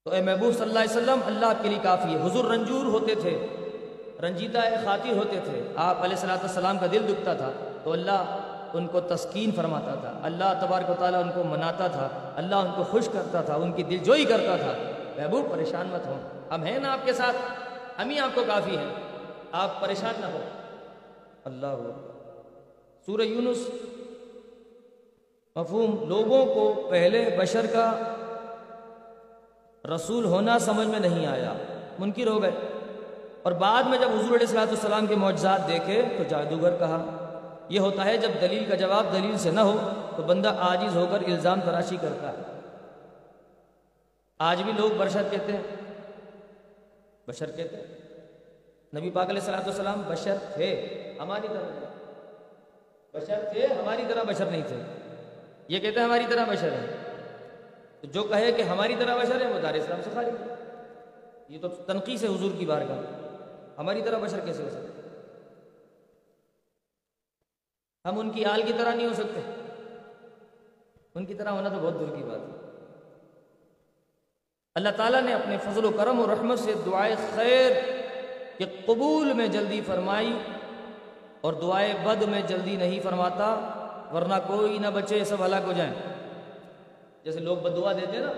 تو 0.05 0.11
اے 0.11 0.23
محبوب 0.23 0.53
صلی 0.53 0.62
اللہ 0.62 0.79
علیہ 0.79 0.97
وسلم، 0.97 1.21
اللہ 1.27 1.53
کے 1.62 1.69
لیے 1.69 1.79
کافی 1.83 2.15
ہے۔ 2.15 2.27
حضور 2.27 2.45
رنجور 2.45 2.85
ہوتے 2.85 3.15
تھے 3.15 3.47
رنجیدہ 4.23 4.61
خاطر 4.85 5.17
ہوتے 5.17 5.41
تھے۔ 5.45 5.73
آپ 5.77 6.05
علیہ 6.05 6.17
صلاۃ 6.17 6.43
السلام 6.43 6.79
کا 6.79 6.87
دل 6.93 7.03
دکھتا 7.09 7.35
تھا۔ 7.35 7.50
تو 7.85 7.93
اللہ 7.93 8.48
ان 8.72 8.87
کو 8.87 9.00
تسکین 9.00 9.50
فرماتا 9.56 9.94
تھا۔ 9.94 10.20
اللہ 10.22 10.58
تبارک 10.60 10.90
و 10.90 10.94
تعالیٰ 10.98 11.22
ان 11.22 11.30
کو 11.34 11.44
مناتا 11.44 11.87
تھا۔ 11.87 12.08
اللہ 12.37 12.54
ان 12.54 12.70
کو 12.76 12.84
خوش 12.84 13.08
کرتا 13.12 13.42
تھا۔ 13.42 13.54
ان 13.54 13.72
کی 13.72 13.82
دل 13.82 13.96
جوئی 13.96 14.25
کرتا 14.25 14.56
تھا۔ 14.56 14.72
محبوب، 15.16 15.50
پریشان 15.50 15.87
مت 15.87 16.06
ہوں 16.06 16.20
ہم 16.50 16.62
ہیں 16.62 16.78
نا 16.78 16.92
آپ 16.92 16.98
کے 17.04 17.12
ساتھ۔ 17.12 17.37
ہم 18.00 18.10
ہی 18.10 18.18
آپ 18.18 18.34
کو 18.34 18.44
کافی 18.46 18.78
ہیں۔ 18.78 18.94
آپ 19.52 19.80
پریشان 19.80 20.14
نہ 20.20 20.26
ہو۔ 20.26 20.38
اللہ 21.44 21.75
سورہ 23.06 23.22
یونس۔ 23.22 23.58
مفہوم، 25.56 26.08
لوگوں 26.08 26.46
کو 26.46 26.87
پہلے 26.90 27.37
بشر 27.38 27.66
کا 27.66 27.92
رسول 29.94 30.25
ہونا 30.25 30.58
سمجھ 30.58 30.88
میں 30.88 31.00
نہیں 31.00 31.26
آیا۔ 31.26 31.52
منکر 31.98 32.26
ہو 32.26 32.42
گئے۔ 32.42 32.50
اور 33.42 33.52
بعد 33.52 33.82
میں 33.82 33.98
جب 33.98 34.08
حضور 34.08 34.28
علیہ 34.28 34.37
السلاۃ 34.40 34.66
السلام 34.66 35.06
کے 35.06 35.14
معجزات 35.14 35.68
دیکھے 35.68 36.02
تو 36.18 36.25
جادوگر 36.28 36.76
کہا 36.76 37.17
یہ 37.68 37.80
ہوتا 37.80 38.04
ہے 38.04 38.16
جب 38.16 38.30
دلیل 38.40 38.64
کا 38.68 38.75
جواب 38.75 39.12
دلیل 39.12 39.38
سے 39.38 39.50
نہ 39.50 39.60
ہو 39.60 39.88
تو 40.16 40.22
بندہ 40.22 40.48
عاجز 40.48 40.96
ہو 40.96 41.06
کر 41.10 41.20
الزام 41.20 41.60
تراشی 41.60 41.96
کرتا 42.00 42.32
ہے۔ 42.32 42.60
آج 44.38 44.62
بھی 44.62 44.72
لوگ 44.72 44.90
بشر 44.98 45.22
کہتے 45.30 45.52
ہیں۔ 45.52 45.62
بشر 47.28 47.50
کہتے 47.50 47.76
ہیں۔ 47.76 47.84
نبی 48.98 49.10
پاک 49.10 49.28
علیہ 49.28 49.40
السلاۃ 49.40 49.60
والسلام 49.60 50.02
بشر 50.08 50.34
تھے، 50.54 50.92
ہماری 51.20 51.48
طرح 51.48 51.87
بشر 53.14 53.44
تھے، 53.52 53.66
ہماری 53.66 54.02
طرح 54.08 54.22
بشر 54.22 54.44
نہیں 54.44 54.62
تھے۔ 54.66 54.76
یہ 55.68 55.78
کہتے 55.78 55.98
ہیں 55.98 56.06
ہماری 56.06 56.25
طرح 56.28 56.44
بشر 56.44 56.72
ہے 56.72 56.96
تو 58.00 58.06
جو 58.06 58.22
کہے 58.22 58.52
کہ 58.52 58.62
ہماری 58.62 58.96
طرح 58.98 59.16
بشر 59.16 59.40
ہے 59.40 59.46
وہ 59.46 59.60
دار 59.60 59.75
اسلام 59.75 60.00
سے 60.04 60.10
خالی 60.14 60.30
یہ 61.48 61.58
تو 61.60 61.68
تنقید 61.68 62.22
ہے 62.22 62.28
حضور 62.28 62.50
کی 62.58 62.66
بار 62.66 62.80
ہماری 63.78 64.02
طرح 64.02 64.18
بشر 64.18 64.40
کیسے 64.40 64.62
ہو 64.62 64.68
سکتے 64.68 64.88
ہم 68.09 68.19
ان 68.19 68.31
کی 68.31 68.45
آل 68.45 68.62
کی 68.62 68.73
طرح 68.79 68.95
نہیں 68.95 69.09
ہو 69.09 69.15
سکتے۔ 69.15 69.41
ان 71.15 71.27
کی 71.27 71.35
طرح 71.35 71.49
ہونا 71.49 71.69
تو 71.69 71.75
بہت 71.75 71.95
دور 71.95 72.17
کی 72.17 72.23
بات 72.23 72.41
ہے۔ 72.41 72.69
اللہ 74.75 74.88
تعالیٰ 74.97 75.23
نے 75.23 75.35
اپنے 75.35 75.57
فضل 75.59 75.85
و 75.85 75.91
کرم 75.91 76.21
اور 76.21 76.29
رحمت 76.29 76.59
سے 76.59 76.73
دعائے 76.87 77.15
خیر 77.35 77.71
کے 78.59 78.65
قبول 78.87 79.33
میں 79.33 79.49
جلدی 79.49 79.81
فرمائی 79.87 80.38
اور 81.41 81.53
دعائے 81.53 81.95
بد 82.05 82.23
میں 82.23 82.43
جلدی 82.43 82.77
نہیں 82.77 83.00
فرماتا، 83.00 83.49
ورنہ 84.12 84.35
کوئی 84.47 84.79
نہ 84.79 84.87
بچے 84.87 85.25
سب 85.25 85.47
ہلاک 85.47 85.62
ہو 85.67 85.73
جائیں۔ 85.73 85.95
جیسے 87.25 87.41
لوگ 87.41 87.57
بدعا 87.57 87.93
دیتے 87.93 88.12
ہیں 88.12 88.21
نا، 88.21 88.33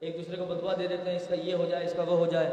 ایک 0.00 0.18
دوسرے 0.18 0.36
کو 0.36 0.44
بدعا 0.44 0.72
دے 0.78 0.86
دیتے 0.86 1.10
ہیں، 1.10 1.16
اس 1.16 1.28
کا 1.28 1.34
یہ 1.34 1.54
ہو 1.54 1.66
جائے، 1.70 1.86
اس 1.86 1.92
کا 1.96 2.02
وہ 2.02 2.18
ہو 2.18 2.26
جائے۔ 2.26 2.52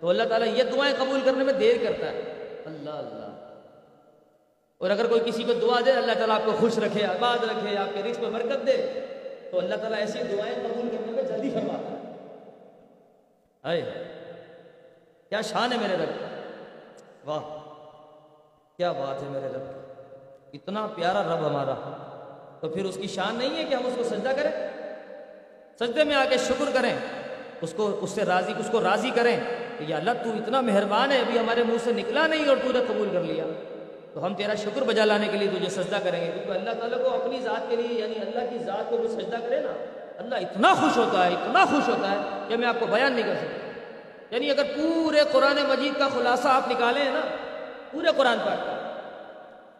تو 0.00 0.08
اللہ 0.08 0.22
تعالیٰ 0.22 0.48
یہ 0.48 0.62
دعائیں 0.62 0.94
قبول 0.98 1.20
کرنے 1.24 1.44
میں 1.44 1.52
دیر 1.52 1.76
کرتا 1.82 2.12
ہے۔ 2.12 2.20
اللہ 2.66 2.90
اللہ۔ 2.90 3.27
اور 4.78 4.90
اگر 4.90 5.06
کوئی 5.06 5.20
کسی 5.24 5.42
کو 5.42 5.52
دعا 5.52 5.80
دے، 5.86 5.92
اللہ 5.92 6.12
تعالیٰ 6.12 6.34
آپ 6.36 6.44
کو 6.44 6.52
خوش 6.60 6.78
رکھے، 6.78 7.04
آباد 7.06 7.44
رکھے، 7.44 7.76
آپ 7.76 7.94
کے 7.94 8.02
رزق 8.02 8.20
میں 8.20 8.30
برکت 8.30 8.66
دے، 8.66 8.76
تو 9.50 9.58
اللہ 9.58 9.74
تعالیٰ 9.74 9.98
ایسی 9.98 10.18
دعائیں 10.32 10.54
قبول 10.54 10.88
کرنے 10.88 11.12
میں 11.12 11.22
جلدی 11.22 11.50
فرماتا 11.50 11.90
ہے۔ 13.70 13.80
کیا 15.28 15.40
شان 15.40 15.72
ہے 15.72 15.78
میرے 15.78 15.94
رب 15.94 17.28
واہ، 17.28 17.40
کیا 18.76 18.92
بات 18.92 19.22
ہے 19.22 19.28
میرے 19.30 19.48
رب 19.48 19.66
اتنا 20.52 20.86
پیارا 20.94 21.22
رب 21.22 21.46
ہمارا۔ 21.46 21.74
تو 22.60 22.68
پھر 22.68 22.84
اس 22.84 22.96
کی 22.96 23.06
شان 23.06 23.34
نہیں 23.34 23.56
ہے 23.56 23.64
کہ 23.64 23.74
ہم 23.74 23.86
اس 23.86 23.92
کو 23.96 24.04
سجدہ 24.04 24.32
کریں؟ 24.36 24.52
سجدے 25.80 26.04
میں 26.04 26.14
آ 26.14 26.24
کے 26.30 26.36
شکر 26.38 26.70
کریں، 26.74 26.94
اس 27.60 27.72
کو، 27.76 27.98
اس 28.00 28.10
سے 28.10 28.24
راضی، 28.24 28.52
اس 28.58 28.68
کو 28.72 28.80
راضی 28.82 29.10
کریں 29.14 29.36
کہ 29.78 29.84
یا 29.88 29.96
اللہ 29.96 30.10
تو 30.24 30.30
اتنا 30.30 30.60
مہربان 30.60 31.12
ہے، 31.12 31.18
ابھی 31.18 31.38
ہمارے 31.38 31.62
منہ 31.62 31.84
سے 31.84 31.92
نکلا 31.92 32.26
نہیں 32.26 32.48
اور 32.48 32.56
تو 32.62 32.72
نے 32.72 32.80
قبول 32.88 33.08
کر 33.12 33.20
لیا۔ 33.20 33.44
تو 34.14 34.26
ہم 34.26 34.34
تیرا 34.34 34.54
شکر 34.54 34.82
بجا 34.82 35.04
لانے 35.04 35.28
کے 35.28 35.38
لیے 35.38 35.48
تجھے 35.48 35.70
سجدہ 35.70 35.96
کریں 36.02 36.20
گے۔ 36.20 36.30
کیونکہ 36.32 36.50
اللہ 36.50 36.70
تعالیٰ 36.70 36.98
کو 36.98 37.14
اپنی 37.14 37.40
ذات 37.40 37.70
کے 37.70 37.76
لیے 37.76 38.00
یعنی 38.00 38.14
اللہ 38.14 38.50
کی 38.50 38.58
ذات 38.64 38.90
کو 38.90 38.96
جو 38.96 39.08
سجدہ 39.08 39.36
کرے 39.36 39.60
نا، 39.60 39.72
اللہ 40.18 40.34
اتنا 40.34 40.74
خوش 40.74 40.96
ہوتا 40.96 41.26
ہے، 41.26 41.32
اتنا 41.32 41.64
خوش 41.64 41.88
ہوتا 41.88 42.10
ہے 42.10 42.16
کہ 42.48 42.56
میں 42.56 42.68
آپ 42.68 42.80
کو 42.80 42.86
بیان 42.86 43.12
نہیں 43.12 43.22
کر 43.22 43.34
سکتا۔ 43.34 43.68
یعنی 44.30 44.50
اگر 44.50 44.62
پورے 44.76 45.20
قرآن 45.32 45.56
مجید 45.68 45.98
کا 45.98 46.08
خلاصہ 46.14 46.48
آپ 46.48 46.68
نکالیں 46.68 47.04
نا، 47.04 47.20
پورے 47.90 48.06
قرآن 48.16 48.38
پاک 48.38 48.66
کا، 48.66 49.00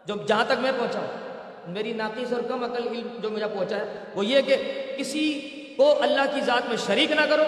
جو 0.05 0.15
جہاں 0.27 0.45
تک 0.47 0.55
میں 0.59 0.73
پہنچا 0.79 0.99
ہوں، 0.99 1.29
میری 1.67 1.93
ناقص 1.93 2.33
اور 2.33 2.43
کم 2.49 2.65
عقل 2.65 2.89
علم 2.89 3.09
جو 3.19 3.31
مجھے 3.31 3.47
پہنچا 3.47 3.77
ہے، 3.77 4.05
وہ 4.15 4.27
یہ 4.27 4.41
کہ 4.41 4.57
کسی 4.99 5.41
کو 5.77 6.03
اللہ 6.03 6.23
کی 6.35 6.41
ذات 6.41 6.69
میں 6.69 6.77
شریک 6.87 7.11
نہ 7.11 7.21
کرو 7.31 7.45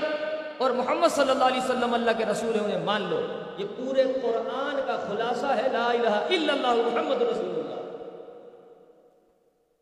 اور 0.58 0.70
محمد 0.70 1.08
صلی 1.08 1.30
اللہ 1.30 1.44
علیہ 1.44 1.60
وسلم 1.60 1.94
اللہ 1.94 2.10
کے 2.18 2.24
رسول 2.24 2.54
ہے 2.54 2.64
انہیں 2.64 2.84
مان 2.84 3.02
لو۔ 3.02 3.39
یہ 3.60 3.66
پورے 3.76 4.04
قرآن 4.22 4.80
کا 4.86 4.96
خلاصہ 5.08 5.46
ہے 5.46 5.68
لا 5.72 5.86
الہ 5.86 6.08
الا 6.08 6.52
اللہ 6.52 6.74
محمد 6.74 7.22
رسول 7.22 7.50
اللہ۔ 7.50 7.80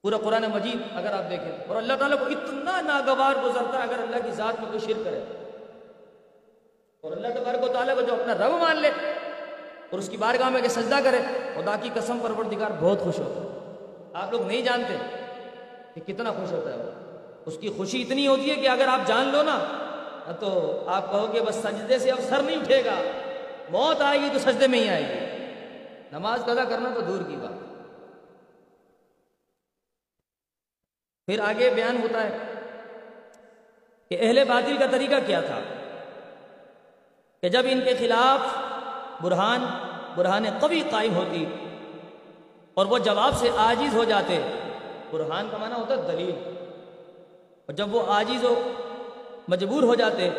پورا 0.03 0.17
قرآن 0.17 0.45
مجید 0.55 0.97
اگر 0.97 1.13
آپ 1.13 1.31
دیکھیں 1.31 1.53
اور 1.69 1.77
اللہ 1.77 1.93
تعالیٰ 1.99 2.19
کو 2.19 2.25
اتنا 2.27 2.81
ناگوار 2.81 3.35
گزرتا 3.45 3.79
ہے 3.79 3.83
اگر 3.83 4.03
اللہ 4.03 4.17
کی 4.25 4.31
ذات 4.31 4.61
میں 4.61 4.67
کوئی 4.73 4.79
شرک 4.79 5.05
کرے۔ 5.05 5.21
اور 7.01 7.13
اللہ 7.13 7.29
تبارک 7.29 7.65
و 7.65 7.69
تعالیٰ 7.69 7.95
کو 7.95 8.01
جو 8.01 8.13
اپنا 8.13 8.35
رب 8.35 8.53
مان 8.53 8.77
لے 8.77 8.91
اور 9.91 9.99
اس 9.99 10.09
کی 10.09 10.17
بارگاہ 10.17 10.49
میں 10.49 10.61
کہ 10.61 10.69
سجدہ 10.69 10.97
کرے، 11.05 11.19
خدا 11.55 11.77
کی 11.83 11.89
قسم 11.95 12.19
پروردگار 12.23 12.71
بہت 12.81 13.01
خوش 13.01 13.19
ہوتا 13.19 13.41
ہے۔ 13.41 13.75
آپ 14.15 14.33
لوگ 14.33 14.43
نہیں 14.43 14.63
جانتے 14.63 14.97
کہ 15.95 16.13
کتنا 16.13 16.31
خوش 16.31 16.53
ہوتا 16.53 16.73
ہے 16.73 16.79
وہ۔ 16.79 16.91
اس 17.47 17.59
کی 17.61 17.69
خوشی 17.77 18.03
اتنی 18.03 18.27
ہوتی 18.27 18.51
ہے 18.51 18.55
کہ 18.55 18.69
اگر 18.69 18.89
آپ 18.89 19.07
جان 19.07 19.29
لو 19.29 19.43
نا 19.43 19.59
تو 20.41 20.83
آپ 20.87 21.11
کہو 21.13 21.27
کہ 21.27 21.41
بس 21.41 21.55
سجدے 21.55 21.99
سے 21.99 22.11
اب 22.11 22.19
سر 22.29 22.43
نہیں 22.43 22.57
اٹھے 22.57 22.85
گا۔ 22.85 22.95
موت 23.71 24.01
آئے 24.01 24.21
گی 24.21 24.29
تو 24.33 24.39
سجدے 24.39 24.67
میں 24.67 24.79
ہی 24.79 24.89
آئے 24.89 25.03
گی۔ 25.03 25.37
نماز 26.13 26.45
قضا 26.45 26.65
کرنا 26.65 26.91
تو 26.95 27.01
دور 27.01 27.23
کی 27.29 27.37
بات۔ 27.37 27.69
پھر 31.27 31.41
آگے 31.41 31.71
بیان 31.71 32.03
ہوتا 32.03 32.23
ہے 32.23 32.39
کہ 34.09 34.19
اہل 34.21 34.45
باطل 34.49 34.77
کا 34.79 34.87
طریقہ 34.91 35.15
کیا 35.27 35.41
تھا 35.41 35.61
کہ 37.43 37.49
جب 37.49 37.63
ان 37.69 37.81
کے 37.81 37.97
خلاف 37.97 38.41
برہان 39.23 39.65
برہان 40.15 40.45
قوی 40.61 40.83
قائم 40.91 41.15
ہوتی 41.15 41.47
اور 42.75 42.87
وہ 42.87 42.99
جواب 42.99 43.35
سے 43.35 43.51
آجیز 43.57 43.95
ہو 43.95 44.05
جاتے، 44.05 44.43
برہان 45.11 45.49
کا 45.51 45.57
معنی 45.57 45.75
ہوتا 45.75 45.97
ہے 45.97 46.03
دلیل۔ 46.03 46.55
اور 47.67 47.73
جب 47.73 47.95
وہ 47.95 48.13
آجیز 48.13 48.45
ہو 48.45 48.73
مجبور 49.49 49.83
ہو 49.83 49.95
جاتے 49.95 50.31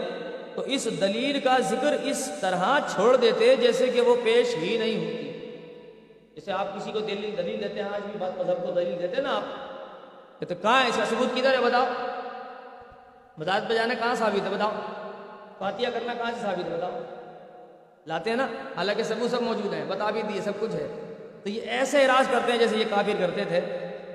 تو 0.56 0.62
اس 0.62 0.86
دلیل 1.02 1.40
کا 1.40 1.58
ذکر 1.60 1.94
اس 2.04 2.32
طرح 2.42 2.80
چھوڑ 2.94 3.16
دیتے 3.16 3.56
جیسے 3.56 3.88
کہ 3.88 4.02
وہ 4.02 4.16
پیش 4.24 4.56
ہی 4.56 4.78
نہیں 4.78 4.98
ہوتی۔ 4.98 5.26
جیسے 6.36 6.52
آپ 6.52 6.76
کسی 6.76 6.92
کو 6.92 7.00
دلیل 7.00 7.36
دلیل 7.38 7.64
دیتے 7.64 7.82
ہیں، 7.82 7.90
آج 7.90 8.02
بھی 8.02 8.20
بات 8.20 8.38
مذہب 8.38 8.66
کو 8.66 8.72
دلیل 8.72 8.96
دیتے 9.02 9.16
ہیں 9.16 9.24
نا 9.24 9.36
آپ۔ 9.36 9.44
کہتے 10.40 10.56
کہاں 10.56 10.84
ہے؟ 10.84 10.90
اس 10.90 10.96
کا 10.96 11.06
ثبوت 11.06 11.38
کدھر 11.38 11.52
ہے؟ 11.52 11.58
بتاؤ۔ 11.58 11.86
مزاج 13.38 13.64
بجانا 13.70 13.94
کہاں 13.94 14.16
ثابت 14.16 14.48
ہے؟ 14.48 14.56
بتاؤ۔ 14.56 14.72
فاتحہ 15.60 15.90
کرنا 15.94 16.14
کہاں 16.14 16.32
سے 16.36 16.42
ثابت 16.42 16.72
ہے؟ 16.72 16.78
بتاؤ۔ 16.78 17.00
لاتے 18.06 18.30
ہیں 18.30 18.38
نا؟ 18.38 18.48
حالانکہ 18.76 19.04
ثبوت 19.04 19.32
سب 19.32 19.42
موجود 19.42 19.74
ہیں، 19.74 19.86
بتا 19.86 20.10
بھی 20.10 20.22
دیے، 20.22 20.42
سب 20.42 20.52
کچھ 20.60 20.76
ہے۔ 20.76 21.16
تو 21.44 21.50
یہ 21.50 21.62
ایسے 21.62 22.06
اراض 22.06 22.32
کرتے 22.32 22.52
ہیں 22.52 22.60
جیسے 22.60 22.78
یہ 22.78 22.86
کافر 22.90 23.14
کرتے 23.20 23.44
تھے۔ 23.46 23.62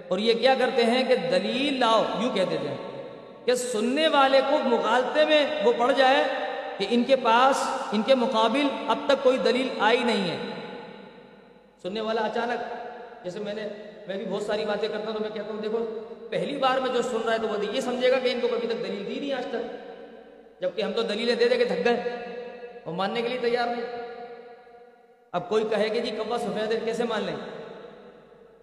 اور 0.09 0.19
یہ 0.19 0.35
کیا 0.35 0.55
کرتے 0.59 0.85
ہیں 0.85 1.05
کہ 1.05 1.17
دلیل 1.17 1.81
لاؤ، 1.81 2.05
یوں 2.21 2.31
کہتے 2.35 2.57
تھے 2.61 2.94
کہ 3.45 3.55
سننے 3.55 4.09
والے 4.09 4.41
کو 4.51 4.59
مغالطے 4.59 5.25
میں 5.25 5.47
وہ 5.65 5.73
پڑ 5.79 5.93
جائے 5.93 6.25
کہ 6.79 6.87
ان 6.91 7.05
کے 7.05 7.17
پاس، 7.17 7.69
ان 7.93 8.03
کے 8.03 8.15
مقابل 8.15 8.67
اب 8.89 8.99
تک 9.07 9.23
کوئی 9.23 9.39
دلیل 9.39 9.69
آئی 9.79 10.03
نہیں 10.03 10.31
ہے۔ 10.31 10.37
سننے 11.83 12.01
والا 12.01 12.21
اچانک، 12.21 12.61
جیسے 13.25 13.39
میں 13.39 13.55
نے، 13.55 13.69
میں 14.07 14.17
بھی 14.17 14.27
بہت 14.29 14.43
ساری 14.43 14.65
باتیں 14.65 14.89
کرتا 14.89 15.05
ہوں 15.07 15.13
تو 15.13 15.21
میں 15.21 15.31
کہتا 15.31 15.55
ہوں، 15.55 15.63
دیکھو، 15.63 16.05
پہلی 16.31 16.57
بار 16.57 16.79
میں 16.79 16.91
جو 16.95 17.03
سن 17.03 17.17
رہا 17.25 17.33
ہے 17.33 17.39
تو 17.39 17.49
وہ 17.49 17.65
یہ 17.73 17.81
سمجھے 17.81 18.11
گا 18.11 18.19
کہ 18.19 18.29
ان 18.29 18.41
کو 18.41 18.49
کبھی 18.49 18.69
تک 18.69 18.81
دلیل 18.81 19.07
دی 19.07 19.21
نہیں 19.21 19.33
آج 19.33 19.47
تک۔ 19.47 19.85
جبکہ 20.63 20.83
ہم 20.83 20.93
تو 20.93 21.03
دلیلیں 21.03 21.35
دے 21.35 21.49
دے 21.49 21.57
کے 21.57 21.65
تھک 21.65 21.85
گئے، 21.85 22.27
وہ 22.87 22.93
ماننے 22.93 23.23
کے 23.23 23.29
لیے 23.29 23.39
تیار 23.39 23.67
نہیں۔ 23.67 24.03
اب 25.33 25.49
کوئی 25.49 25.65
کہے 25.71 25.89
کہ 25.89 26.01
جی 26.01 26.11
کبا 26.11 26.39
سفید 26.39 26.73
ہے، 26.73 26.81
کیسے 26.85 27.05
مان 27.05 27.25
لیں؟ 27.25 27.37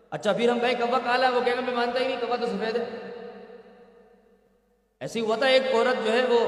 اچھا 0.10 0.34
پھر 0.34 0.50
ہم 0.50 0.60
کہیں 0.60 0.74
کبا 0.80 1.00
کالا 1.04 1.28
ہے، 1.28 1.32
وہ 1.32 1.42
کہے 1.46 1.56
گا، 1.56 1.62
میں 1.62 1.74
مانتا 1.74 2.00
ہی 2.00 2.08
نہیں 2.08 2.22
کبا 2.22 2.36
تو 2.36 2.46
سفید 2.46 2.76
ہے۔ 2.76 3.11
ایسے 5.02 5.20
ہی 5.20 5.26
ہوا 5.26 5.36
تھا، 5.36 5.48
ایک 5.48 5.62
عورت 5.74 6.06
جو 6.06 6.12
ہے 6.12 6.22
وہ، 6.30 6.40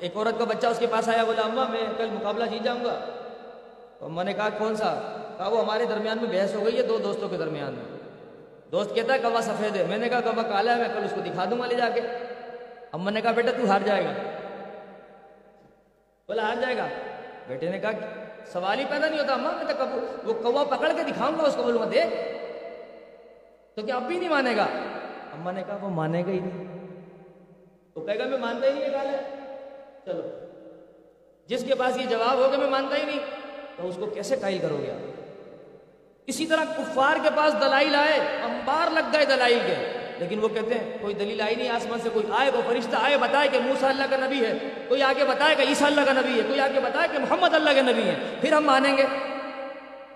ایک 0.00 0.16
عورت 0.16 0.38
کا 0.38 0.44
بچہ 0.44 0.66
اس 0.66 0.78
کے 0.78 0.86
پاس 0.90 1.08
آیا، 1.08 1.24
بولا، 1.24 1.42
اماں، 1.42 1.70
میں 1.70 1.80
کل 1.98 2.08
مقابلہ 2.10 2.44
جیت 2.44 2.62
جاؤں 2.62 2.84
گا۔ 2.84 3.00
تو 3.98 4.06
اما 4.06 4.22
نے 4.22 4.32
کہا، 4.32 4.48
کون 4.58 4.76
سا؟ 4.76 5.16
کہا، 5.36 5.48
وہ 5.48 5.60
ہمارے 5.60 5.84
درمیان 5.84 6.18
میں 6.22 6.40
بحث 6.40 6.54
ہو 6.54 6.64
گئی 6.64 6.76
ہے، 6.76 6.82
دو 6.82 6.98
دوستوں 6.98 7.28
کے 7.28 7.36
درمیان 7.36 7.74
میں۔ 7.74 7.98
دوست 8.72 8.94
کہتا 8.94 9.14
ہے 9.14 9.18
کبا 9.18 9.40
سفید 9.40 9.76
ہے۔ 9.76 9.84
میں 9.88 9.98
نے 9.98 10.08
کہا 10.08 10.20
کبا 10.20 10.42
کالا 10.42 10.76
ہے، 10.76 10.76
میں 10.76 10.88
کل 10.94 11.04
اس 11.04 11.10
کو 11.10 11.20
دکھا 11.20 11.44
دوں 11.50 11.58
گا 11.58 11.66
لے 11.66 11.74
جا 11.74 11.88
کے۔ 11.94 12.00
اما 12.92 13.10
نے 13.10 13.20
کہا، 13.20 13.32
بیٹا، 13.32 13.50
تو 13.50 13.70
ہار 13.70 13.80
جائے 13.84 14.04
گا۔ 14.04 14.12
بولا، 16.26 16.42
ہار 16.42 16.56
جائے 16.60 16.76
گا۔ 16.76 16.86
بیٹے 17.48 17.70
نے 17.70 17.78
کہا، 17.78 17.90
سوال 18.52 18.78
ہی 18.78 18.84
پیدا 18.90 19.08
نہیں 19.08 19.20
ہوتا، 19.20 19.34
اماں، 19.34 19.52
میں 19.52 19.74
تو 19.74 19.84
وہ 20.24 20.32
کوا 20.32 20.76
پکڑ 20.76 20.92
کے 20.96 21.02
دکھاؤں 21.02 21.38
گا، 21.38 21.42
اس 21.42 21.54
کو 21.56 21.62
بولوں 21.62 21.80
گا، 21.80 21.88
دیکھ۔ 21.92 22.14
تو 23.76 23.82
کیا 23.82 23.96
اب 23.96 24.02
بھی 24.02 24.18
نہیں 24.18 24.28
مانے 24.28 24.56
گا؟ 24.56 24.66
اما 25.32 25.50
نے 25.50 25.62
کہا، 25.66 25.78
وہ 25.80 25.88
مانے 25.88 26.22
گا 26.22 26.30
ہی 26.30 26.38
نہیں۔ 26.38 26.77
تو 27.98 28.06
کہے 28.06 28.18
گا، 28.18 28.24
میں 28.24 28.38
مانتا 28.38 28.66
ہی 28.66 28.72
نہیں 28.72 29.12
ہے. 29.12 29.18
چلو، 30.04 30.22
جس 31.48 31.64
کے 31.68 31.74
پاس 31.74 31.96
یہ 31.98 32.06
جواب 32.08 32.38
ہوگا، 32.38 32.56
میں 32.56 32.68
مانتا 32.70 32.96
ہی 32.96 33.04
نہیں. 33.04 33.18
تو 33.76 33.88
اس 33.88 33.96
کو 33.96 34.06
کیسے 34.06 34.36
قائل 34.40 34.58
کرو 34.58 34.76
گے 34.82 34.92
اسی 36.28 36.46
طرح 36.46 36.64
کفار 36.76 37.16
کے 37.22 37.28
پاس 37.36 37.54
دلائل 37.60 37.94
آئے 37.94 38.18
امبار 38.44 38.90
لگ 38.90 39.12
گئے 39.12 39.24
دلائل 39.24 39.58
کے، 39.66 39.74
لیکن 40.18 40.38
وہ 40.42 40.48
کہتے 40.48 40.74
ہیں، 40.74 40.98
کوئی 41.00 41.14
دلیل 41.14 41.40
آئی 41.40 41.54
نہیں، 41.54 41.68
آسمان 41.70 42.00
سے 42.02 42.08
کوئی 42.12 42.26
آئے 42.38 42.50
وہ 42.54 42.62
فرشتہ 42.66 42.96
آئے، 43.00 43.16
بتائے 43.16 43.48
کہ 43.52 43.58
موسا 43.60 43.88
اللہ 43.88 44.10
کا 44.10 44.16
نبی 44.16 44.44
ہے، 44.44 44.52
کوئی 44.88 45.02
آگے 45.02 45.24
بتائے 45.24 45.54
کہ 45.54 45.68
عیسیٰ 45.68 45.86
اللہ 45.86 46.04
کا 46.06 46.12
نبی 46.12 46.38
ہے، 46.38 46.42
کوئی 46.48 46.60
آگے 46.60 46.80
بتائے 46.80 47.08
کہ 47.12 47.18
محمد 47.18 47.54
اللہ 47.54 47.74
کے 47.74 47.82
نبی 47.82 48.02
ہے 48.02 48.14
پھر 48.40 48.52
ہم 48.52 48.64
مانیں 48.64 48.96
گے؟ 48.96 49.04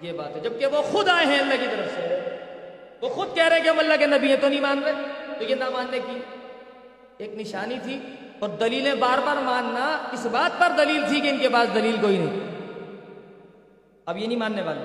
یہ 0.00 0.12
بات 0.12 0.36
ہے، 0.36 0.40
جبکہ 0.40 0.66
وہ 0.66 0.82
خود 0.82 1.08
آئے 1.08 1.26
ہیں 1.26 1.38
اللہ 1.38 1.60
کی 1.60 1.66
طرف 1.70 1.94
سے، 1.94 2.20
وہ 3.02 3.08
خود 3.08 3.34
کہہ 3.34 3.48
رہے 3.48 3.60
کہ 3.60 3.68
ہم 3.68 3.78
اللہ 3.78 3.96
کے 3.98 4.06
نبی 4.06 4.28
ہیں، 4.28 4.36
تو 4.40 4.48
نہیں 4.48 4.60
مان 4.60 4.82
رہے؟ 4.84 4.92
تو 5.38 5.44
یہ 5.44 5.54
نہ 5.54 5.70
ماننے 5.70 5.98
کی 6.06 6.18
ایک 7.18 7.34
نشانی 7.34 7.78
تھی 7.82 8.14
اور 8.38 8.48
دلیلیں 8.48 8.94
بار 8.94 9.18
بار 9.26 9.36
ماننا 9.36 9.98
اس 10.12 10.26
بات 10.26 10.60
پر 10.60 10.68
دلیل 10.78 11.04
تھی 11.08 11.20
کہ 11.20 11.28
ان 11.28 11.38
کے 11.38 11.48
پاس 11.48 11.74
دلیل 11.74 11.96
کوئی 12.00 12.18
نہیں۔ 12.18 12.52
اب 14.06 14.16
یہ 14.16 14.26
نہیں 14.26 14.38
ماننے 14.38 14.62
والے۔ 14.62 14.84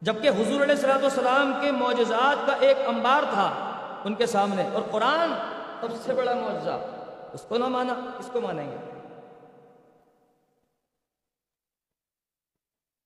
جبکہ 0.00 0.28
حضور 0.28 0.60
علیہ 0.60 0.74
السلاۃ 0.74 0.98
والسلام 0.98 1.52
کے 1.60 1.72
معجزات 1.72 2.46
کا 2.46 2.52
ایک 2.60 2.76
انبار 2.86 3.22
تھا 3.22 3.46
ان 4.04 4.14
کے 4.14 4.26
سامنے 4.26 4.68
اور 4.72 4.82
قرآن 4.90 5.30
سب 5.80 5.86
سے 6.04 6.14
بڑا 6.14 6.34
معجزہ۔ 6.34 6.86
اس 7.32 7.42
کو 7.42 7.58
نہ 7.58 7.64
مانا، 7.64 7.94
اس 8.18 8.30
کو 8.32 8.40
مانیں 8.40 8.70
گے۔ 8.70 8.76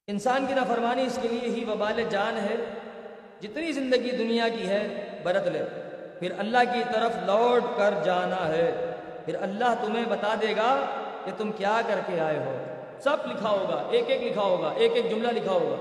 انسان 0.07 0.47
کی 0.47 0.55
نافرمانی 0.55 1.02
اس 1.02 1.19
کے 1.23 1.29
لیے 1.29 1.55
ہی 1.55 1.64
وبال 1.64 2.02
جان 2.11 2.37
ہے۔ 2.37 2.75
جتنی 3.41 3.73
زندگی 3.73 4.11
دنیا 4.11 4.49
کی 4.49 4.69
ہے، 4.69 5.09
برت 5.25 5.47
لے۔ 5.47 5.82
پھر 6.23 6.33
اللہ 6.38 6.59
کی 6.73 6.83
طرف 6.93 7.11
لوٹ 7.26 7.79
کر 7.79 7.95
جانا 8.05 8.49
ہے۔ 8.49 8.95
پھر 9.25 9.43
اللہ 9.43 9.75
تمہیں 9.85 10.05
بتا 10.09 10.35
دے 10.41 10.57
گا 10.57 10.85
کہ 11.25 11.33
تم 11.37 11.52
کیا 11.52 11.81
کر 11.87 11.99
کے 12.07 12.21
آئے 12.21 12.38
ہو۔ 12.38 12.62
سب 13.00 13.17
لکھا 13.26 13.49
ہوگا، 13.49 13.83
ایک 13.91 14.05
ایک 14.11 14.23
لکھا 14.23 14.43
ہوگا، 14.43 14.73
ایک 14.76 14.93
ایک 14.95 15.11
جملہ 15.11 15.29
لکھا 15.29 15.52
ہوگا۔ 15.52 15.76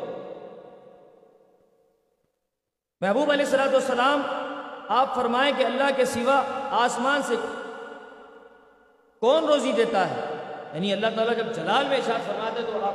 محبوب 3.01 3.31
علیہ 3.31 3.45
السلاۃ 3.45 3.71
والسلام، 3.71 4.21
آپ 4.89 5.15
فرمائیں 5.15 5.53
کہ 5.57 5.63
اللہ 5.63 5.89
کے 5.95 6.05
سوا 6.05 6.43
آسمان 6.71 7.21
سے 7.21 7.36
کون 9.19 9.45
روزی 9.45 9.71
دیتا 9.71 10.10
ہے؟ 10.10 10.19
یعنی 10.74 10.93
اللہ 10.93 11.07
تعالیٰ 11.15 11.36
جب 11.36 11.55
جلال 11.55 11.88
میں 11.88 11.98
اشارت 11.98 12.25
فرماتے 12.25 12.62
تو 12.62 12.86
آپ 12.86 12.93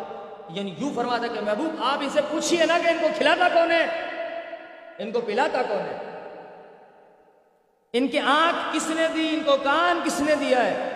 یعنی 0.48 0.74
یوں 0.78 0.90
فرماتا 0.94 1.26
کہ 1.26 1.40
محبوب، 1.40 1.82
آپ 1.82 1.98
اسے 2.00 2.20
پوچھیے 2.30 2.66
نا 2.66 2.78
کہ 2.82 2.88
ان 2.88 2.98
کو 3.00 3.06
کھلاتا 3.16 3.48
کون 3.48 3.70
ہے؟ 3.70 3.86
ان 4.98 5.12
کو 5.12 5.20
پلاتا 5.20 5.62
کون 5.68 5.80
ہے؟ 5.80 6.15
ان 7.98 8.08
کی 8.08 8.18
آنکھ 8.18 8.76
کس 8.76 8.90
نے 8.90 9.06
دی؟ 9.14 9.28
ان 9.32 9.40
کو 9.46 9.56
کان 9.56 10.00
کس 10.04 10.20
نے 10.20 10.34
دیا 10.34 10.64
ہے؟ 10.64 10.90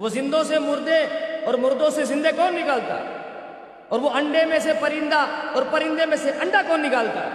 وہ 0.00 0.08
زندوں 0.08 0.44
سے 0.44 0.58
مردے 0.58 0.98
اور 1.44 1.54
مردوں 1.54 1.90
سے 1.90 2.04
زندے 2.04 2.28
کون 2.36 2.54
نکالتا؟ 2.54 2.98
ہے 2.98 3.04
اور 3.88 4.00
وہ 4.00 4.10
انڈے 4.10 4.44
میں 4.44 4.58
سے 4.58 4.72
پرندہ 4.80 5.26
اور 5.54 5.62
پرندے 5.70 6.06
میں 6.06 6.16
سے 6.16 6.30
انڈا 6.30 6.62
کون 6.68 6.82
نکالتا؟ 6.82 7.26
ہے 7.26 7.30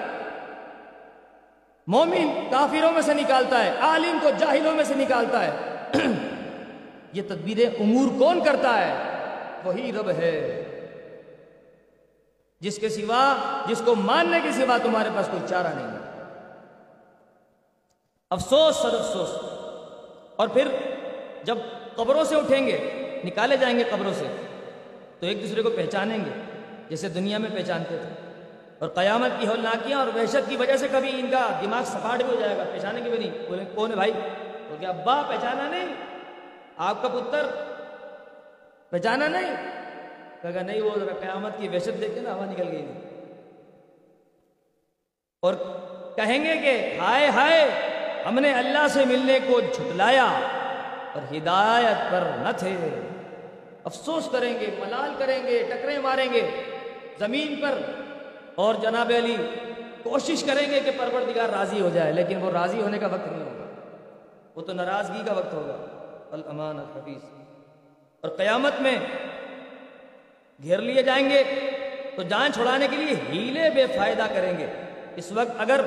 مومن 1.88 2.48
کافروں 2.52 2.92
میں 2.92 3.02
سے 3.02 3.14
نکالتا 3.14 3.66
ہے، 3.66 3.72
عالم 3.82 4.18
کو 4.22 4.30
جاہلوں 4.38 4.72
میں 4.72 4.84
سے 4.84 4.94
نکالتا 4.98 5.46
ہے۔ 5.46 5.52
یہ 7.14 7.22
تدبیر 7.28 7.68
امور 7.80 8.20
کون 8.20 8.44
کرتا 8.44 8.88
ہے؟ 8.88 8.94
وہی 9.64 9.92
رب 9.92 10.10
ہے۔ 10.10 10.64
جس 12.60 12.78
کے 12.78 12.90
سوا، 12.90 13.36
جس 13.68 13.82
کو 13.86 13.96
ماننے 13.96 14.40
کے 14.44 14.52
سوا 14.52 14.78
تمہارے 14.78 15.10
پاس 15.16 15.28
کوئی 15.28 15.44
چارہ 15.50 15.68
نہیں 15.68 15.88
ہے۔ 15.88 16.03
افسوس 18.34 18.76
سر 18.76 19.00
افسوس۔ 19.00 19.30
اور 20.36 20.48
پھر 20.48 20.68
جب 21.44 21.58
قبروں 21.96 22.24
سے 22.24 22.36
اٹھیں 22.36 22.68
گے، 22.68 22.78
نکالے 23.26 23.58
جائیں 23.58 23.80
گے 23.80 23.84
قبروں 23.84 24.14
سے، 24.14 24.26
تو 25.20 25.26
ایک 25.26 25.44
دوسرے 25.44 25.62
کو 25.62 25.70
پہچانیں 25.70 26.18
گے، 26.18 26.42
جیسے 26.90 27.10
دنیا 27.10 27.38
میں 27.38 27.50
پہچانتے 27.54 27.98
تھے۔ 27.98 28.32
اور 28.80 28.90
قیامت 28.90 29.32
کی 29.40 29.48
ہولناکیاں 29.48 30.00
اور 30.00 30.08
وحشت 30.08 30.50
کی 30.50 30.56
وجہ 30.58 30.78
سے 30.78 30.88
کبھی 30.92 31.20
ان 31.20 31.32
کا 31.32 31.60
دماغ 31.62 31.84
سپاٹ 31.84 32.24
بھی 32.24 32.36
ہو 32.36 32.40
جائے 32.40 32.58
گا۔ 32.58 32.64
پہچانے 32.74 33.02
کی 33.02 33.10
بھی 33.10 33.18
نہیں۔ 33.18 33.50
بولے، 33.50 33.64
کون 33.76 33.90
ہے 33.90 33.96
بھائی؟ 33.96 34.12
تو 34.70 34.76
کیا 34.80 34.90
ابا، 34.90 35.22
پہچانا 35.28 35.70
نہیں۔ 35.70 35.86
آپ 36.78 37.02
کا 37.02 37.08
پتر، 37.08 37.46
پہچانا 38.90 39.28
نہیں۔ 39.28 39.56
کہا 40.42 40.62
نہیں، 40.62 40.82
وہ 40.82 40.90
ذرا 41.00 41.14
قیامت 41.20 41.52
کی 41.58 41.68
وحشت 41.68 42.02
دیکھ 42.02 42.14
کے 42.14 42.20
نا 42.20 42.34
ہوا 42.34 42.46
نکل 42.46 42.68
گئی۔ 42.68 42.86
اور 45.42 45.54
کہیں 46.16 46.46
گے 46.46 46.58
کہ 46.58 46.98
ہائے 47.00 47.28
ہائے 47.28 47.93
ہم 48.26 48.40
نے 48.40 48.54
اللہ 48.54 48.88
سے 48.90 49.06
ملنے 49.06 49.40
کو 49.48 49.60
جھٹلایا 49.60 50.26
اور 51.14 51.34
ہدایت 51.34 52.12
پر 52.12 52.22
نہ 52.22 52.50
تھے۔ 52.58 53.02
افسوس 53.84 54.30
کریں 54.32 54.60
گے، 54.60 54.68
ملال 54.80 55.14
کریں 55.18 55.44
گے 55.44 55.64
ٹکرے 55.70 56.00
ماریں 56.00 56.34
گے۔ 56.34 56.50
زمین 57.20 57.56
پر۔ 57.56 57.80
اور 58.56 58.76
جناب 58.76 59.12
علی، 59.18 59.36
کوشش 60.04 60.44
کریں 60.44 60.72
گے 60.72 60.80
کہ 60.80 60.92
پروردگار 60.98 61.50
راضی 61.50 61.82
ہو 61.82 61.90
جائے، 61.94 62.14
لیکن 62.14 62.38
وہ 62.38 62.52
راضی 62.52 62.82
ہونے 62.82 63.00
کا 63.00 63.08
وقت 63.08 63.28
نہیں 63.28 63.44
ہوگا۔ 63.44 63.66
وہ 64.56 64.62
تو 64.62 64.74
ناراضگی 64.74 65.24
کا 65.26 65.34
وقت 65.34 65.54
ہوگا۔ 65.54 65.74
الامان 66.32 66.80
الحفیظ 66.80 67.24
اور 68.22 68.30
قیامت 68.30 68.82
میں 68.82 68.98
گھیر 70.64 70.78
لیے 70.78 71.04
جائیں 71.04 71.30
گے، 71.30 71.44
تو 72.16 72.24
جان 72.24 72.54
چھڑانے 72.54 72.88
کے 72.92 72.98
لیے 72.98 73.16
ہیلے 73.30 73.70
بے 73.70 73.86
فائدہ 73.98 74.26
کریں 74.34 74.58
گے۔ 74.58 74.68
اس 75.16 75.32
وقت 75.32 75.52
اگر 75.58 75.82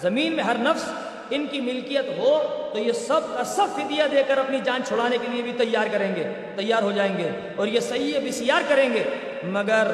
زمین 0.00 0.32
میں 0.32 0.44
ہر 0.44 0.56
نفس 0.58 0.92
ان 1.30 1.46
کی 1.46 1.60
ملکیت 1.60 2.18
ہو 2.18 2.42
تو 2.72 2.78
یہ 2.78 2.92
سب 2.92 3.20
کا 3.36 3.44
سب 3.44 3.66
فدیہ 3.74 4.02
دے 4.12 4.22
کر 4.28 4.38
اپنی 4.38 4.58
جان 4.64 4.84
چھڑانے 4.84 5.18
کے 5.18 5.26
لیے 5.30 5.42
بھی 5.42 5.52
تیار 5.52 5.86
کریں 5.92 6.16
گے، 6.16 6.32
تیار 6.56 6.82
ہو 6.82 6.92
جائیں 6.92 7.18
گے 7.18 7.28
اور 7.56 7.66
یہ 7.66 7.80
صحیح 7.80 8.18
بسیار 8.18 8.62
کریں 8.68 8.94
گے۔ 8.94 9.04
مگر 9.44 9.86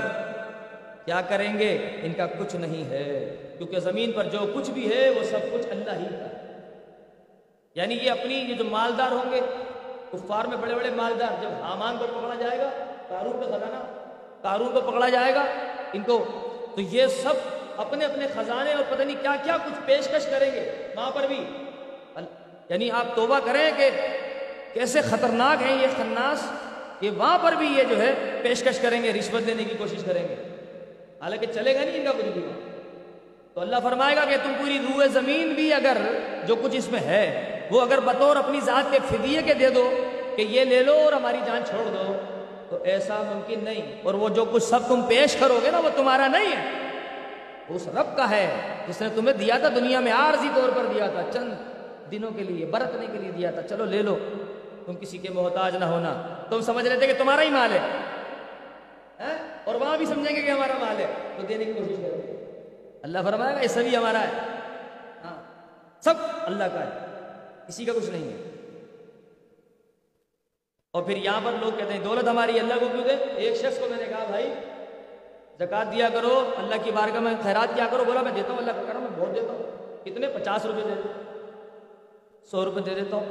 کیا 1.05 1.21
کریں 1.21 1.59
گے؟ 1.59 1.79
ان 2.03 2.12
کا 2.12 2.27
کچھ 2.27 2.57
نہیں 2.57 2.91
ہے۔ 2.91 3.37
کیونکہ 3.59 3.79
زمین 3.79 4.12
پر 4.12 4.25
جو 4.25 4.38
کچھ 4.55 4.71
بھی 4.71 4.95
ہے، 4.95 5.11
وہ 5.11 5.25
سب 5.25 5.38
کچھ 5.53 5.67
اللہ 5.71 5.91
ہی 5.91 6.05
کا۔ 6.05 6.27
یعنی 7.75 7.99
یہ 8.03 8.11
اپنی، 8.11 8.35
یہ 8.35 8.55
جو 8.55 8.64
مالدار 8.64 9.12
ہوں 9.12 9.33
گے، 9.33 9.41
کفار 10.12 10.45
میں 10.45 10.57
بڑے 10.57 10.75
بڑے 10.75 10.91
مالدار، 10.91 11.43
جب 11.43 11.49
حامان 11.62 11.99
کو 11.99 12.05
پکڑا 12.05 12.35
جائے 12.35 12.59
گا 12.59 12.71
قارون 13.09 13.33
کا 13.33 13.47
خزانہ 13.47 14.09
قارون 14.43 14.73
کو 14.73 14.81
پکڑا 14.81 15.09
جائے 15.09 15.35
گا، 15.35 15.45
ان 15.93 16.03
کو، 16.03 16.25
تو 16.75 16.81
یہ 16.81 17.07
سب 17.07 17.35
اپنے 17.79 18.05
اپنے 18.05 18.27
خزانے 18.35 18.73
اور 18.73 18.85
پتہ 18.88 19.03
نہیں 19.03 19.17
کیا 19.23 19.37
کیا 19.45 19.57
کچھ 19.64 19.87
پیشکش 19.87 20.27
کریں 20.27 20.51
گے۔ 20.55 20.88
وہاں 20.97 21.11
پر 21.11 21.27
بھی۔ 21.27 21.45
یعنی 22.69 22.91
آپ 22.91 23.17
توبہ 23.17 23.38
کریں 23.38 23.71
کہ 23.77 23.91
کیسے 24.73 25.01
خطرناک 25.01 25.62
ہیں 25.62 25.83
یہ 25.83 25.87
خناس۔ 25.97 26.43
کہ 27.01 27.11
وہاں 27.11 27.38
پر 27.38 27.53
بھی 27.53 27.67
یہ 27.67 27.83
جو 27.83 28.03
ہے 28.03 28.41
پیشکش 28.43 28.79
کریں 28.79 29.03
گے، 29.03 29.12
رشوت 29.12 29.47
دینے 29.47 29.64
کی 29.64 29.75
کوشش 29.79 30.05
کریں 30.07 30.23
گے۔ 30.23 30.35
حالانکہ 31.21 31.47
چلے 31.55 31.75
گا 31.75 31.81
نہیں 31.81 31.99
ان 31.99 32.05
کا 32.05 32.11
کچھ 32.11 32.27
بھی۔ 32.27 32.47
تو 33.55 33.61
اللہ 33.61 33.77
فرمائے 33.83 34.17
گا 34.17 34.25
کہ 34.25 34.37
تم 34.43 34.53
پوری 34.59 34.79
روح 34.79 35.07
زمین 35.07 35.49
بھی 35.49 35.75
اگر 35.75 35.97
جو 36.47 36.57
کچھ 36.57 36.77
اس 36.77 36.88
میں 36.88 37.01
ہے، 37.01 37.59
وہ 37.71 37.81
اگر 37.81 38.01
بطور 38.01 38.37
اپنی 38.37 38.61
ذات 38.61 38.93
کے 38.93 38.99
فدیے 39.09 39.43
کے 39.43 39.55
دے 39.55 39.71
دو 39.71 39.95
کہ 40.37 40.43
یہ 40.43 40.64
لے 40.64 40.83
لو 40.83 40.95
اور 40.95 41.12
ہماری 41.12 41.38
جان 41.47 41.62
چھوڑ 41.69 41.85
دو، 41.85 42.12
تو 42.69 42.83
ایسا 42.83 43.23
ممکن 43.23 43.64
نہیں۔ 43.64 44.03
اور 44.03 44.14
وہ 44.14 44.29
جو 44.29 44.45
کچھ 44.45 44.62
سب 44.62 44.88
تم 44.88 45.03
پیش 45.03 45.37
کرو 45.37 45.61
گے 45.64 45.71
نا، 45.71 45.79
وہ 45.79 45.91
تمہارا 45.97 46.27
نہیں 46.27 46.57
ہے۔ 46.57 46.88
اس 47.68 47.88
رب 47.88 48.16
کا 48.16 48.31
ہے، 48.31 48.57
جس 48.88 49.02
نے 49.02 49.09
تمہیں 49.14 49.37
دیا 49.37 49.59
تھا 49.59 49.68
دنیا 49.68 50.00
میں 50.00 50.12
عارضی 50.12 50.48
طور 50.54 50.68
پر 50.68 50.87
دیا 50.94 51.07
تھا، 51.07 51.22
چند 51.33 51.52
دنوں 52.11 52.31
کے 52.31 52.42
لیے، 52.42 52.66
برتنے 52.66 53.07
کے 53.12 53.18
لیے 53.18 53.31
دیا 53.31 53.50
تھا۔ 53.50 53.62
چلو 53.62 53.85
لے 53.85 54.02
لو۔ 54.02 54.18
تم 54.87 54.94
کسی 54.94 55.18
کے 55.18 55.31
محتاج 55.31 55.76
نہ 55.76 55.85
ہونا۔ 55.85 56.22
تم 56.50 56.61
سمجھ 56.61 56.87
رہے 56.87 56.98
تھے 56.98 57.07
کہ 57.07 57.12
تمہارا 57.18 57.42
ہی 57.42 57.50
مال 57.50 57.72
ہے۔ 57.72 57.78
ہاں؟ 59.20 59.48
اور 59.64 59.74
وہاں 59.74 59.96
بھی 59.96 60.07
سمجھیں 60.07 60.37
گے 60.37 60.42
کہ 60.42 60.50
ہمارا 60.50 60.72
مال 60.81 61.00
ہے۔ 61.00 61.07
تو 61.37 61.46
دینے 61.46 61.64
کی 61.64 61.72
کوشش 61.72 61.94
کریں 61.96 62.18
گے 62.18 62.61
اللہ 63.02 63.18
فرمائے 63.24 63.57
گا، 63.57 63.62
یہ 63.62 63.68
سبھی 63.68 63.96
ہمارا 63.96 64.20
ہے۔ 64.20 64.33
ہاں؟ 65.24 65.42
سب 66.00 66.14
اللہ 66.42 66.64
کا 66.64 66.81
ہے۔ 66.81 67.07
کسی 67.68 67.85
کا 67.85 67.92
کچھ 67.92 68.11
نہیں 68.11 68.24
ہے۔ 68.24 68.50
اور 70.90 71.02
پھر 71.02 71.16
یہاں 71.16 71.40
پر 71.44 71.52
لوگ 71.61 71.78
کہتے 71.78 71.92
ہیں، 71.92 72.04
دولت 72.04 72.28
ہماری 72.28 72.61
اللہ 72.61 72.74
کو 72.81 72.87
کیوں 72.92 73.04
دے؟ 73.04 73.24
ایک 73.37 73.54
شخص 73.54 73.78
کو 73.78 73.88
میں 73.88 73.96
نے 73.96 74.04
کہا، 74.04 74.24
بھائی 74.31 74.54
زکات 75.59 75.92
دیا 75.92 76.09
کرو، 76.14 76.51
اللہ 76.57 76.75
کی 76.85 76.90
بارگاہ 76.90 77.21
میں 77.21 77.35
خیرات 77.42 77.75
کیا 77.75 77.87
کرو، 77.90 78.05
بولا 78.05 78.23
میں 78.23 78.33
دیتا 78.33 78.51
ہوں، 78.51 78.59
اللہ 78.59 78.73
کا 78.73 78.83
کرم 78.88 79.03
میں 79.03 79.11
بہت 79.18 79.35
دیتا 79.35 79.53
ہوں۔ 79.53 80.05
کتنے؟ 80.05 80.27
پچاس 80.27 80.66
روپے 80.66 80.81
دے 80.81 80.94
دو۔ 80.94 81.23
سو 82.51 82.64
روپے 82.64 82.81
دے 82.81 82.94
دیتا 82.94 83.16
ہوں۔ 83.16 83.25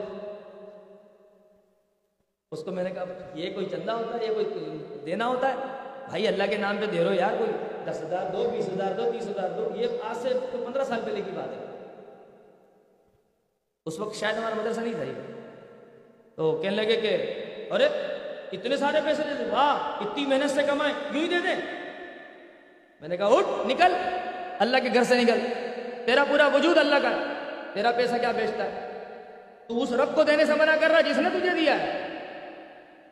اس 2.52 2.64
کو 2.64 2.72
میں 2.72 2.84
نے 2.84 2.90
کہا 2.90 3.04
یہ 3.34 3.54
کوئی 3.54 3.66
چندہ 3.66 3.92
ہوتا 3.92 4.18
ہے، 4.18 4.24
یہ 4.26 4.34
کوئی 4.34 4.78
دینا 5.06 5.28
ہوتا 5.28 5.50
ہے؟ 5.50 5.56
بھائی 6.10 6.28
اللہ 6.28 6.44
کے 6.50 6.58
نام 6.58 6.78
پہ 6.78 6.86
دے 6.86 7.04
رہو 7.04 7.14
یار، 7.14 7.32
کوئی 7.38 7.52
دس 7.86 8.04
ہزار 8.04 8.26
دو، 8.34 8.50
بیس 8.50 8.68
ہزار 8.68 8.94
دو، 8.94 9.12
تیس 9.12 9.28
ہزار 9.28 9.50
دو، 9.50 9.70
یہ 9.76 9.88
آج 10.04 10.18
سے 10.18 10.30
پندرہ 10.52 10.84
سال 10.84 11.00
پہلے 11.06 11.22
کی 11.22 11.32
بات 11.36 11.48
ہے۔ 11.48 11.66
اس 13.86 14.00
وقت 14.00 14.16
شاید 14.16 14.38
ہمارا 14.38 14.56
مدرسہ 14.56 14.80
نہیں 14.80 14.94
تھا 14.94 15.04
یہ۔ 15.04 15.34
تو 16.36 16.60
کہنے 16.64 16.76
لگے 16.76 16.96
کہ، 17.02 17.34
ارے، 17.72 17.86
اتنے 18.52 18.78
سارے 18.78 18.98
پیسے 19.06 19.24
دے 19.24 19.44
دیں 19.44 19.52
واہ، 19.52 20.02
اتنی 20.02 20.26
محنت 20.26 20.52
سے 20.52 20.62
کمائے، 20.64 20.94
یوں 21.12 21.24
ہی 21.24 21.28
دے 21.28 21.36
دیں 21.40 21.77
میں 23.02 23.10
نے 23.10 23.18
کہا، 23.18 23.26
اٹھ، 23.26 23.68
نکل۔ 23.68 23.94
اللہ 24.60 24.78
کے 24.78 24.90
گھر 24.94 25.04
سے 25.04 25.16
نکل۔ 25.16 25.40
تیرا 26.06 26.24
پورا 26.30 26.48
وجود 26.48 26.78
اللہ 26.78 26.96
کا۔ 26.96 27.34
تیرا 27.74 27.92
پیسہ 27.92 28.16
کیا 28.16 28.32
بیچتا 28.32 28.64
ہے؟ 28.64 29.04
تو 29.68 29.84
اس 29.84 29.92
رب 29.92 30.16
کو 30.16 30.24
دینے 30.24 30.46
سے 30.46 30.54
منع 30.54 30.76
کر 30.82 30.90
رہا 30.90 31.02
جس 31.02 31.18
نے 31.18 31.30
تجھے 31.30 31.50
دیا 31.60 31.80
ہے۔ 31.80 32.08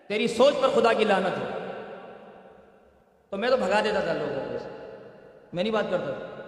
تیری 0.08 0.28
سوچ 0.28 0.54
پر 0.62 0.68
خدا 0.70 0.94
کی 0.94 1.04
لانت 1.04 1.38
ہے۔ 1.38 1.72
تو 3.30 3.38
میں 3.38 3.50
تو 3.50 3.58
بھگا 3.58 3.82
دیتا 3.84 4.00
تھا 4.00 4.14
لوگوں 4.14 4.36
کو۔ 4.36 4.58
میں 5.54 5.64
نہیں 5.64 5.74
بات 5.74 5.84
کرتا 5.90 6.42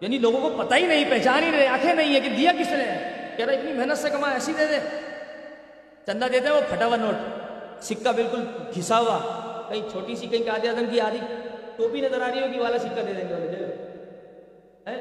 یعنی 0.00 0.18
لوگوں 0.18 0.50
کو 0.50 0.62
پتہ 0.62 0.74
ہی 0.74 0.86
نہیں، 0.86 1.10
پہچان 1.10 1.42
ہی 1.42 1.50
نہیں، 1.50 1.68
آنکھیں 1.68 1.94
نہیں 1.94 2.14
ہے 2.14 2.20
کہ 2.20 2.28
دیا 2.28 2.52
کس 2.60 2.70
نے 2.70 3.10
کہہ 3.36 3.44
رہا 3.44 3.52
اتنی 3.52 3.72
محنت 3.72 3.98
سے 3.98 4.10
کما 4.10 4.30
ایسی 4.30 4.52
دے 4.58 4.66
دے۔ 4.66 4.78
چندہ 6.06 6.24
دیتے 6.32 6.46
ہیں 6.46 6.54
وہ 6.54 6.60
پھٹا 6.68 6.86
ہوا 6.86 6.96
نوٹ۔ 6.96 7.14
سکہ 7.82 8.12
بالکل 8.12 8.44
گھسا 8.76 8.98
ہوا۔ 8.98 9.18
کہیں 9.68 9.90
چھوٹی 9.90 10.16
سی، 10.16 10.26
کہیں 10.26 10.50
آدھے 10.50 10.68
آدم 10.68 10.86
کی 10.90 11.00
آدھی 11.00 11.18
ٹوپی 11.80 12.00
نظر 12.00 12.22
آ 12.22 12.30
رہی 12.34 12.42
ہوگی، 12.42 12.58
والا 12.58 12.78
سکہ 12.78 13.02
دے 13.02 13.12
دیں 13.12 13.28
گے 13.28 13.34
بولے 13.34 13.50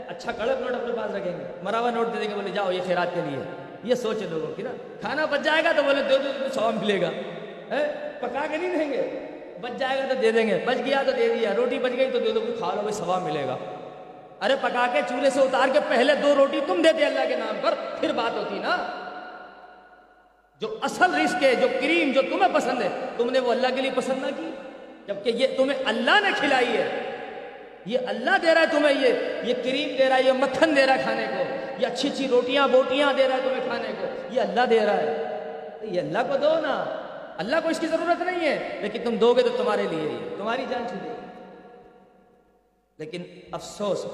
اچھا 0.08 0.32
کڑک 0.32 0.62
نوٹ 0.62 0.72
اپنے 0.72 0.94
پاس 0.94 1.16
رکھیں 1.16 1.40
گے۔ 1.40 1.44
مرا 1.64 1.80
ہوا 1.80 1.90
نوٹ 1.90 2.08
دے 2.14 2.20
دیں 2.20 2.30
گے، 2.30 2.36
بولے، 2.36 2.50
جاؤ، 2.50 2.72
یہ 2.72 2.82
خیرات 2.88 3.08
کے 3.16 3.22
لیے۔ 3.26 3.44
یہ 3.84 3.96
سوچے 3.96 4.28
لوگوں 4.30 4.56
کی 4.56 4.64
نا۔ 4.64 4.70
کھانا 5.02 5.26
بچ 5.26 5.40
جائے 5.44 5.64
گا 5.64 5.72
تو 5.76 5.84
بولے، 5.84 6.04
دو 6.04 6.18
دو 6.18 6.46
سوا 6.54 6.70
ملے 6.70 7.02
گا۔ 7.02 7.10
پکا 8.20 8.46
کے 8.52 8.58
نہیں 8.58 8.76
دیں 8.76 8.92
گے؟ 8.92 9.26
بچ 9.62 9.80
جائے 9.80 10.00
گا 10.00 10.08
تو 10.08 10.14
دے 10.22 10.32
دیں 10.32 10.48
گے۔ 10.48 10.60
بچ 10.66 10.76
گیا 10.86 11.04
تو 11.06 11.12
دے 11.12 11.36
دیا۔ 11.36 11.54
روٹی 11.58 11.80
بچ 11.80 11.92
گئی 11.98 12.12
تو 12.12 12.20
دے 12.20 12.32
دو 12.32 12.40
کھا 12.40 12.68
لو، 12.68 12.82
بھائی 12.82 12.94
ثواب 12.94 13.22
ملے 13.22 13.44
گا۔ 13.48 13.58
ارے، 14.42 14.56
پکا 14.62 14.88
کے 14.94 15.02
چولہے 15.10 15.30
سے 15.30 15.40
اتار 15.40 15.68
کے 15.74 15.80
پہلے 15.90 16.16
دو 16.16 16.36
روٹی 16.36 16.60
تم 16.68 16.82
دیتے 16.82 17.06
اللہ 17.06 17.28
کے 17.28 17.36
نام 17.36 17.56
پر، 17.62 17.74
پھر 18.00 18.12
بات 18.12 18.38
ہوتی 18.38 18.60
نا۔ 18.60 18.88
جو 20.62 20.78
اصل 20.82 21.16
رزق 21.16 21.44
ہے، 21.44 21.56
جو 21.56 21.68
کریم، 21.80 22.12
جو 22.12 22.22
تمہیں 22.22 22.54
پسند 22.54 22.82
ہے، 22.82 22.90
تم 23.18 23.30
نے 23.30 23.40
وہ 23.40 23.52
اللہ 23.52 23.68
کے 23.76 23.82
لیے 23.82 23.92
پسند 23.96 24.22
نہ 24.22 24.28
کی۔ 24.38 24.69
جبکہ 25.10 25.30
یہ 25.30 25.48
تمہیں 25.58 25.80
اللہ 25.86 26.20
نے 26.24 26.30
کھلائی 26.38 26.78
ہے۔ 26.78 27.12
یہ 27.86 28.00
اللہ 28.08 28.38
دے 28.42 28.54
رہا 28.54 28.62
ہے 28.62 28.66
تمہیں 28.72 29.02
یہ۔ 29.02 29.14
یہ 29.44 29.54
کریم 29.64 29.96
دے 29.98 30.10
رہا 30.10 30.16
ہے، 30.16 30.22
یہ 30.22 30.32
مکھن 30.32 30.76
دے 30.76 30.86
رہا 30.86 30.96
ہے 30.96 31.02
کھانے 31.02 31.26
کو۔ 31.30 31.44
یہ 31.82 31.88
اچھی 31.88 32.10
اچھی 32.10 32.28
روٹیاں، 32.28 32.68
بوٹیاں 32.68 33.14
دے 33.14 33.30
رہا 33.30 33.36
ہے 33.36 33.42
تمہیں 33.42 33.64
کھانے 33.66 33.88
کو۔ 34.02 34.06
یہ 34.32 34.42
اللہ 34.42 34.62
دے 34.70 34.86
رہا 34.86 34.98
ہے۔ 34.98 35.38
یہ 35.82 36.00
اللہ 36.02 36.18
کو 36.32 36.38
دو 36.38 36.60
نا۔ 36.60 36.86
اللہ 37.38 37.56
کو 37.64 37.70
اس 37.70 37.80
کی 37.80 37.88
ضرورت 37.88 38.22
نہیں 38.22 38.50
ہے۔ 38.50 38.80
لیکن 38.82 39.00
تم 39.04 39.16
دو 39.16 39.34
گے 39.34 39.42
تو 39.42 39.50
تمہارے 39.58 39.88
لیے 39.92 40.10
ہی 40.10 40.18
تمہاری 40.38 40.66
جان 40.70 40.88
چھوٹے 40.88 41.10
لیکن 42.98 43.24
افسوس۔ 43.52 44.06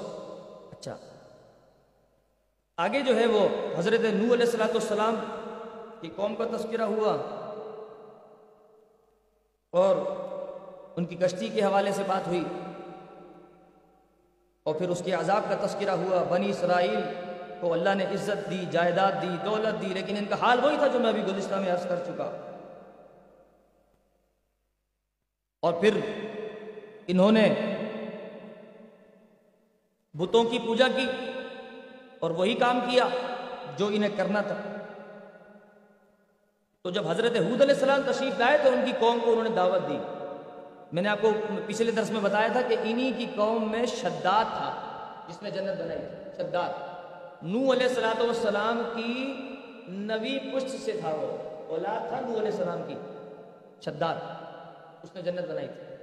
اچھا۔ 0.71 0.97
آگے 2.77 2.99
جو 2.99 3.19
ہے 3.19 3.25
وہ 3.25 3.47
حضرت 3.77 3.99
نو 3.99 4.33
علیہ 4.33 4.45
السلاۃ 4.45 4.67
والسلام 4.67 5.15
کی 6.01 6.09
قوم 6.15 6.35
کا 6.35 6.43
تذکرہ 6.57 6.81
ہوا۔ 6.81 7.13
اور 9.71 10.24
ان 10.97 11.05
کی 11.05 11.15
کشتی 11.15 11.47
کے 11.47 11.63
حوالے 11.63 11.91
سے 11.91 12.03
بات 12.07 12.27
ہوئی 12.27 12.43
اور 14.63 14.75
پھر 14.75 14.89
اس 14.89 15.01
کے 15.05 15.11
عذاب 15.11 15.43
کا 15.49 15.65
تذکرہ 15.65 15.89
ہوا۔ 15.89 16.23
بنی 16.23 16.49
اسرائیل 16.49 16.99
کو 17.59 17.73
اللہ 17.73 17.95
نے 17.95 18.05
عزت 18.05 18.49
دی، 18.49 18.65
جائیداد 18.71 19.11
دی، 19.21 19.29
دولت 19.45 19.81
دی، 19.81 19.87
لیکن 19.87 20.17
ان 20.17 20.25
کا 20.25 20.35
حال 20.41 20.59
وہی 20.63 20.77
تھا 20.77 20.87
جو 20.87 20.99
میں 20.99 21.09
ابھی 21.09 21.23
گزشتہ 21.23 21.55
میں 21.55 21.71
عرض 21.71 21.87
کر 21.87 22.03
چکا۔ 22.05 22.31
اور 25.59 25.73
پھر 25.73 25.99
انہوں 27.07 27.31
نے 27.31 27.53
بتوں 30.13 30.43
کی 30.43 30.59
پوجا 30.59 30.87
کی 30.95 31.05
اور 32.19 32.31
وہی 32.31 32.53
کام 32.53 32.79
کیا 32.79 33.07
جو 33.77 33.87
انہیں 33.87 34.17
کرنا 34.17 34.41
تھا۔ 34.41 34.55
تو 36.81 36.89
جب 36.89 37.07
حضرت 37.07 37.31
حود 37.31 37.61
علیہ 37.61 37.73
السلام 37.73 38.01
تشریف 38.11 38.39
لائے 38.39 38.57
تو 38.63 38.69
ان 38.69 38.81
کی 38.85 38.91
قوم 38.99 39.19
کو 39.25 39.31
انہوں 39.31 39.43
نے 39.43 39.49
دعوت 39.49 39.89
دی۔ 39.89 39.97
میں 40.91 41.03
نے 41.03 41.09
آپ 41.09 41.17
کو 41.21 41.31
پچھلے 41.65 41.91
درس 41.91 42.11
میں 42.11 42.21
بتایا 42.21 42.47
تھا 42.47 42.61
کہ 42.61 42.75
انہی 42.83 43.11
کی 43.17 43.25
قوم 43.35 43.71
میں 43.71 43.85
شداد 43.85 44.45
تھا، 44.45 44.81
جس 45.29 45.43
نے 45.43 45.51
جنت 45.51 45.81
بنائی 45.81 45.99
تھی، 45.99 46.31
شداد۔ 46.37 46.69
نو 47.43 47.73
علیہ 47.73 47.87
السلاۃ 47.87 48.21
والسلام 48.21 48.81
کی 48.95 49.33
نوی 49.87 50.39
پشت 50.39 50.85
سے 50.85 50.91
تھا 50.91 51.09
وہ، 51.09 51.37
اولاد 51.69 52.09
تھا 52.09 52.19
نو 52.19 52.37
علیہ 52.37 52.51
السلام 52.51 52.81
کی، 52.87 52.95
شداد۔ 53.85 54.15
اس 55.03 55.15
نے 55.15 55.21
جنت 55.21 55.49
بنائی 55.49 55.67
تھی۔ 55.67 55.95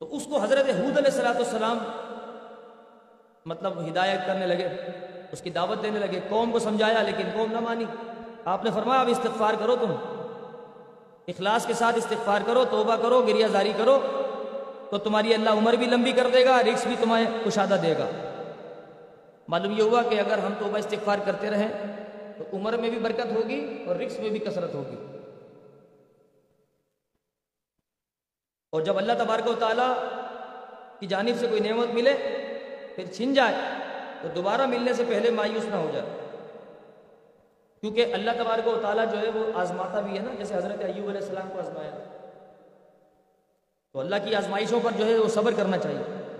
تو 0.00 0.16
اس 0.16 0.24
کو 0.24 0.38
حضرت 0.38 0.68
حود 0.68 0.98
علیہ 0.98 1.10
السلاۃ 1.12 1.34
والسلام 1.34 1.78
مطلب 3.46 3.88
ہدایت 3.88 4.26
کرنے 4.26 4.46
لگے، 4.46 4.68
اس 5.32 5.42
کی 5.42 5.50
دعوت 5.50 5.82
دینے 5.82 5.98
لگے، 5.98 6.20
قوم 6.28 6.50
کو 6.50 6.58
سمجھایا 6.58 7.02
لیکن 7.02 7.24
قوم 7.34 7.52
نہ 7.52 7.60
مانی۔ 7.60 7.84
آپ 8.44 8.64
نے 8.64 8.70
فرمایا، 8.74 9.00
اب 9.00 9.08
استغفار 9.08 9.54
کرو 9.58 9.76
تم۔ 9.76 10.15
اخلاص 11.28 11.66
کے 11.66 11.72
ساتھ 11.72 11.96
استغفار 11.96 12.40
کرو، 12.46 12.64
توبہ 12.70 12.96
کرو، 12.96 13.22
گریہ 13.22 13.46
زاری 13.46 13.72
کرو، 13.76 14.00
تو 14.90 14.98
تمہاری 14.98 15.34
اللہ 15.34 15.50
عمر 15.50 15.72
بھی 15.72 15.86
لمبی 15.86 16.12
کر 16.12 16.26
دے 16.32 16.44
گا 16.44 16.60
رکس 16.62 16.86
بھی 16.86 16.96
تمہیں 17.00 17.26
کشادہ 17.44 17.76
دے 17.82 17.94
گا۔ 17.98 18.10
معلوم 19.48 19.72
یہ 19.72 19.82
ہوا 19.82 20.02
کہ 20.02 20.20
اگر 20.20 20.38
ہم 20.38 20.52
توبہ 20.58 20.78
استغفار 20.78 21.18
کرتے 21.24 21.50
رہیں، 21.50 21.68
تو 22.38 22.56
عمر 22.56 22.76
میں 22.76 22.90
بھی 22.90 22.98
برکت 22.98 23.32
ہوگی 23.36 23.84
اور 23.86 23.96
رکس 23.96 24.18
میں 24.18 24.30
بھی 24.30 24.38
کثرت 24.38 24.74
ہوگی۔ 24.74 25.18
اور 28.70 28.80
جب 28.82 28.98
اللہ 28.98 29.12
تبارک 29.18 29.48
و 29.48 29.52
تعالیٰ 29.52 29.94
کی 31.00 31.06
جانب 31.06 31.34
سے 31.40 31.46
کوئی 31.46 31.60
نعمت 31.60 31.94
ملے، 31.94 32.12
پھر 32.96 33.06
چھن 33.06 33.34
جائے، 33.34 33.54
تو 34.22 34.28
دوبارہ 34.28 34.66
ملنے 34.66 34.92
سے 34.92 35.04
پہلے 35.08 35.30
مایوس 35.30 35.64
نہ 35.64 35.76
ہو 35.76 35.90
جائے۔ 35.94 36.25
کیونکہ 37.80 38.14
اللہ 38.14 38.30
تبارک 38.38 38.68
و 38.68 38.78
تعالیٰ 38.82 39.04
جو 39.12 39.18
ہے 39.18 39.28
وہ 39.28 39.58
آزماتا 39.58 40.00
بھی 40.00 40.18
ہے 40.18 40.22
نا، 40.22 40.34
جیسے 40.34 40.54
حضرت 40.54 40.80
ایوب 40.80 41.08
علیہ 41.08 41.20
السلام 41.20 41.48
کو 41.52 41.58
آزمایا۔ 41.58 41.90
تو 43.92 44.00
اللہ 44.00 44.16
کی 44.24 44.34
آزمائشوں 44.34 44.80
پر 44.82 44.90
جو 44.96 45.06
ہے 45.06 45.18
وہ 45.18 45.28
صبر 45.28 45.52
کرنا 45.56 45.78
چاہیے۔ 45.78 46.32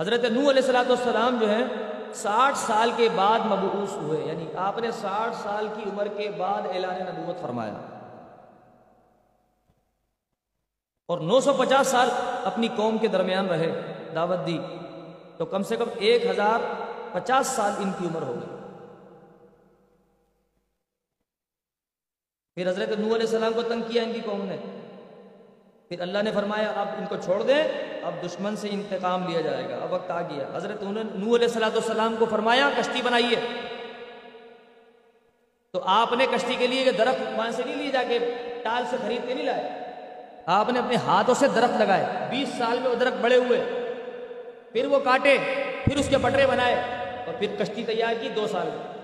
حضرت 0.00 0.24
نو 0.24 0.40
علیہ 0.40 0.62
السلاۃ 0.62 0.84
والسلام 0.84 1.38
جو 1.40 1.50
ہے 1.50 1.62
ساٹھ 2.14 2.58
سال 2.58 2.90
کے 2.96 3.08
بعد 3.14 3.40
مبعوث 3.40 3.92
ہوئے۔ 3.92 4.24
یعنی 4.24 4.46
آپ 4.56 4.78
نے 4.78 4.90
ساٹھ 4.90 5.36
سال 5.36 5.68
کی 5.74 5.82
عمر 5.82 6.08
کے 6.08 6.30
بعد 6.38 6.62
اعلان 6.74 7.00
نبوت 7.00 7.42
فرمایا۔ 7.42 7.74
اور 11.08 11.18
نو 11.18 11.40
سو 11.40 11.52
پچاس 11.52 11.86
سال 11.88 12.08
اپنی 12.44 12.68
قوم 12.76 12.98
کے 12.98 13.06
درمیان 13.08 13.46
رہے، 13.46 13.82
دعوت 14.14 14.46
دی۔ 14.46 14.58
تو 15.36 15.44
کم 15.44 15.62
سے 15.62 15.76
کم 15.76 15.88
ایک 15.94 16.26
ہزار 16.26 16.60
پچاس 17.12 17.46
سال 17.46 17.72
ان 17.78 17.90
کی 17.98 18.06
عمر 18.06 18.22
ہو 18.22 18.34
گئی۔ 18.34 18.51
پھر 22.54 22.68
حضرت 22.68 22.88
نو 22.88 23.04
علیہ 23.04 23.26
السلام 23.26 23.52
کو 23.52 23.62
تنگ 23.62 23.82
کیا 23.82 24.02
ان 24.02 24.12
کی 24.12 24.20
قوم 24.24 24.44
نے؟ 24.44 24.56
پھر 25.88 26.00
اللہ 26.00 26.18
نے 26.22 26.32
فرمایا، 26.32 26.72
اب 26.76 26.88
ان 26.98 27.06
کو 27.06 27.16
چھوڑ 27.24 27.42
دیں، 27.42 27.64
اب 28.02 28.26
دشمن 28.26 28.56
سے 28.56 28.68
انتقام 28.70 29.28
لیا 29.28 29.40
جائے 29.40 29.68
گا۔ 29.68 29.76
اب 29.82 29.92
وقت 29.92 30.10
آ 30.10 30.20
گیا۔ 30.20 30.56
حضرت 30.56 30.82
نو 31.14 31.36
علیہ 31.36 31.48
السلام 31.54 32.16
کو 32.18 32.26
فرمایا، 32.30 32.70
کشتی 32.78 33.02
بنائیے۔ 33.02 33.36
تو 35.72 35.80
آپ 35.84 36.12
نے 36.12 36.26
کشتی 36.26 36.54
کے 36.58 36.66
لیے 36.66 36.92
درخت 36.92 37.22
وہاں 37.36 37.50
سے 37.50 37.62
نہیں 37.66 37.76
لی 37.76 37.90
جا 37.90 38.02
کے 38.08 38.18
ٹال 38.62 38.82
سے 38.90 38.96
خرید 39.02 39.28
کے 39.28 39.34
نہیں 39.34 39.46
لائے؟ 39.46 39.70
آپ 40.46 40.68
نے 40.68 40.78
اپنے 40.78 40.96
ہاتھوں 40.96 41.34
سے 41.34 41.46
درخت 41.54 41.80
لگائے۔ 41.80 42.04
بیس 42.30 42.48
سال 42.58 42.78
میں 42.78 42.90
وہ 42.90 42.94
درخت 42.94 43.16
بڑے 43.20 43.36
ہوئے۔ 43.36 43.64
پھر 44.72 44.86
وہ 44.86 44.98
کاٹے، 44.98 45.38
پھر 45.84 45.96
اس 45.96 46.08
کے 46.08 46.16
پٹرے 46.22 46.46
بنائے 46.46 46.74
اور 47.26 47.34
پھر 47.38 47.48
کشتی 47.58 47.84
تیار 47.84 48.14
کی 48.20 48.28
دو 48.28 48.46
سال 48.46 48.66
میں۔ 48.66 49.01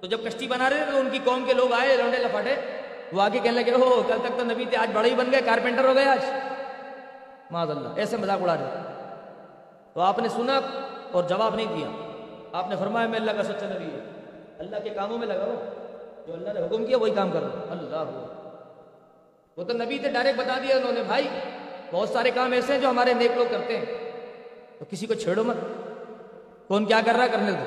تو 0.00 0.06
جب 0.06 0.24
کشتی 0.24 0.46
بنا 0.46 0.70
رہے 0.70 0.76
تھے 0.76 0.92
تو 0.92 0.98
ان 0.98 1.08
کی 1.12 1.18
قوم 1.24 1.44
کے 1.46 1.52
لوگ 1.52 1.72
آئے 1.72 1.96
لونڈے 1.96 2.18
لپاٹے، 2.18 2.54
وہ 3.12 3.22
آگے 3.22 3.38
کہنے 3.38 3.62
لگے 3.62 3.72
ہو 3.72 4.02
کل 4.08 4.14
تک 4.22 4.38
تو 4.38 4.44
نبی 4.44 4.64
تھے، 4.64 4.76
آج 4.76 4.90
بڑے 4.92 5.10
ہی 5.10 5.14
بن 5.14 5.32
گئے، 5.32 5.40
کارپینٹر 5.44 5.84
ہو 5.84 5.94
گئے 5.94 6.04
آج۔ 6.04 6.18
معذ 7.50 7.70
اللہ 7.70 7.88
ایسے 7.96 8.16
مذاق 8.16 8.42
اڑا 8.42 8.54
رہے۔ 8.54 8.92
تو 9.92 10.00
آپ 10.00 10.18
نے 10.18 10.28
سنا 10.28 10.60
اور 11.12 11.24
جواب 11.24 11.54
نہیں 11.54 11.66
دیا۔ 11.66 11.88
آپ 12.52 12.68
نے 12.68 12.76
فرمایا، 12.76 13.06
میں 13.06 13.18
اللہ 13.18 13.30
کا 13.30 13.42
سچا 13.42 13.66
نبی 13.66 13.84
ہے 13.84 14.10
اللہ 14.58 14.76
کے 14.84 14.90
کاموں 14.90 15.18
میں 15.18 15.26
لگاؤ۔ 15.26 15.54
جو 16.26 16.32
اللہ 16.32 16.52
نے 16.52 16.60
حکم 16.60 16.86
کیا، 16.86 16.96
وہی 16.96 17.14
کام 17.14 17.30
کرو۔ 17.30 17.46
اللہ۔ 17.70 18.04
وہ 19.56 19.64
تو 19.64 19.72
نبی 19.72 19.98
تھے، 19.98 20.08
ڈائریکٹ 20.08 20.38
بتا 20.38 20.58
دیا 20.62 20.76
انہوں 20.76 20.92
نے، 20.92 21.02
بھائی، 21.02 21.28
بہت 21.90 22.08
سارے 22.08 22.30
کام 22.30 22.52
ایسے 22.52 22.72
ہیں 22.72 22.80
جو 22.80 22.90
ہمارے 22.90 23.14
نیک 23.14 23.30
لوگ 23.36 23.46
کرتے 23.50 23.78
ہیں۔ 23.78 23.84
تو 24.78 24.84
کسی 24.90 25.06
کو 25.06 25.14
چھیڑو 25.14 25.44
مت۔ 25.44 25.56
کون 26.68 26.84
کیا 26.84 27.00
کر 27.06 27.12
رہا 27.12 27.24
ہے 27.24 27.28
کرنے 27.28 27.50
دو 27.50 27.64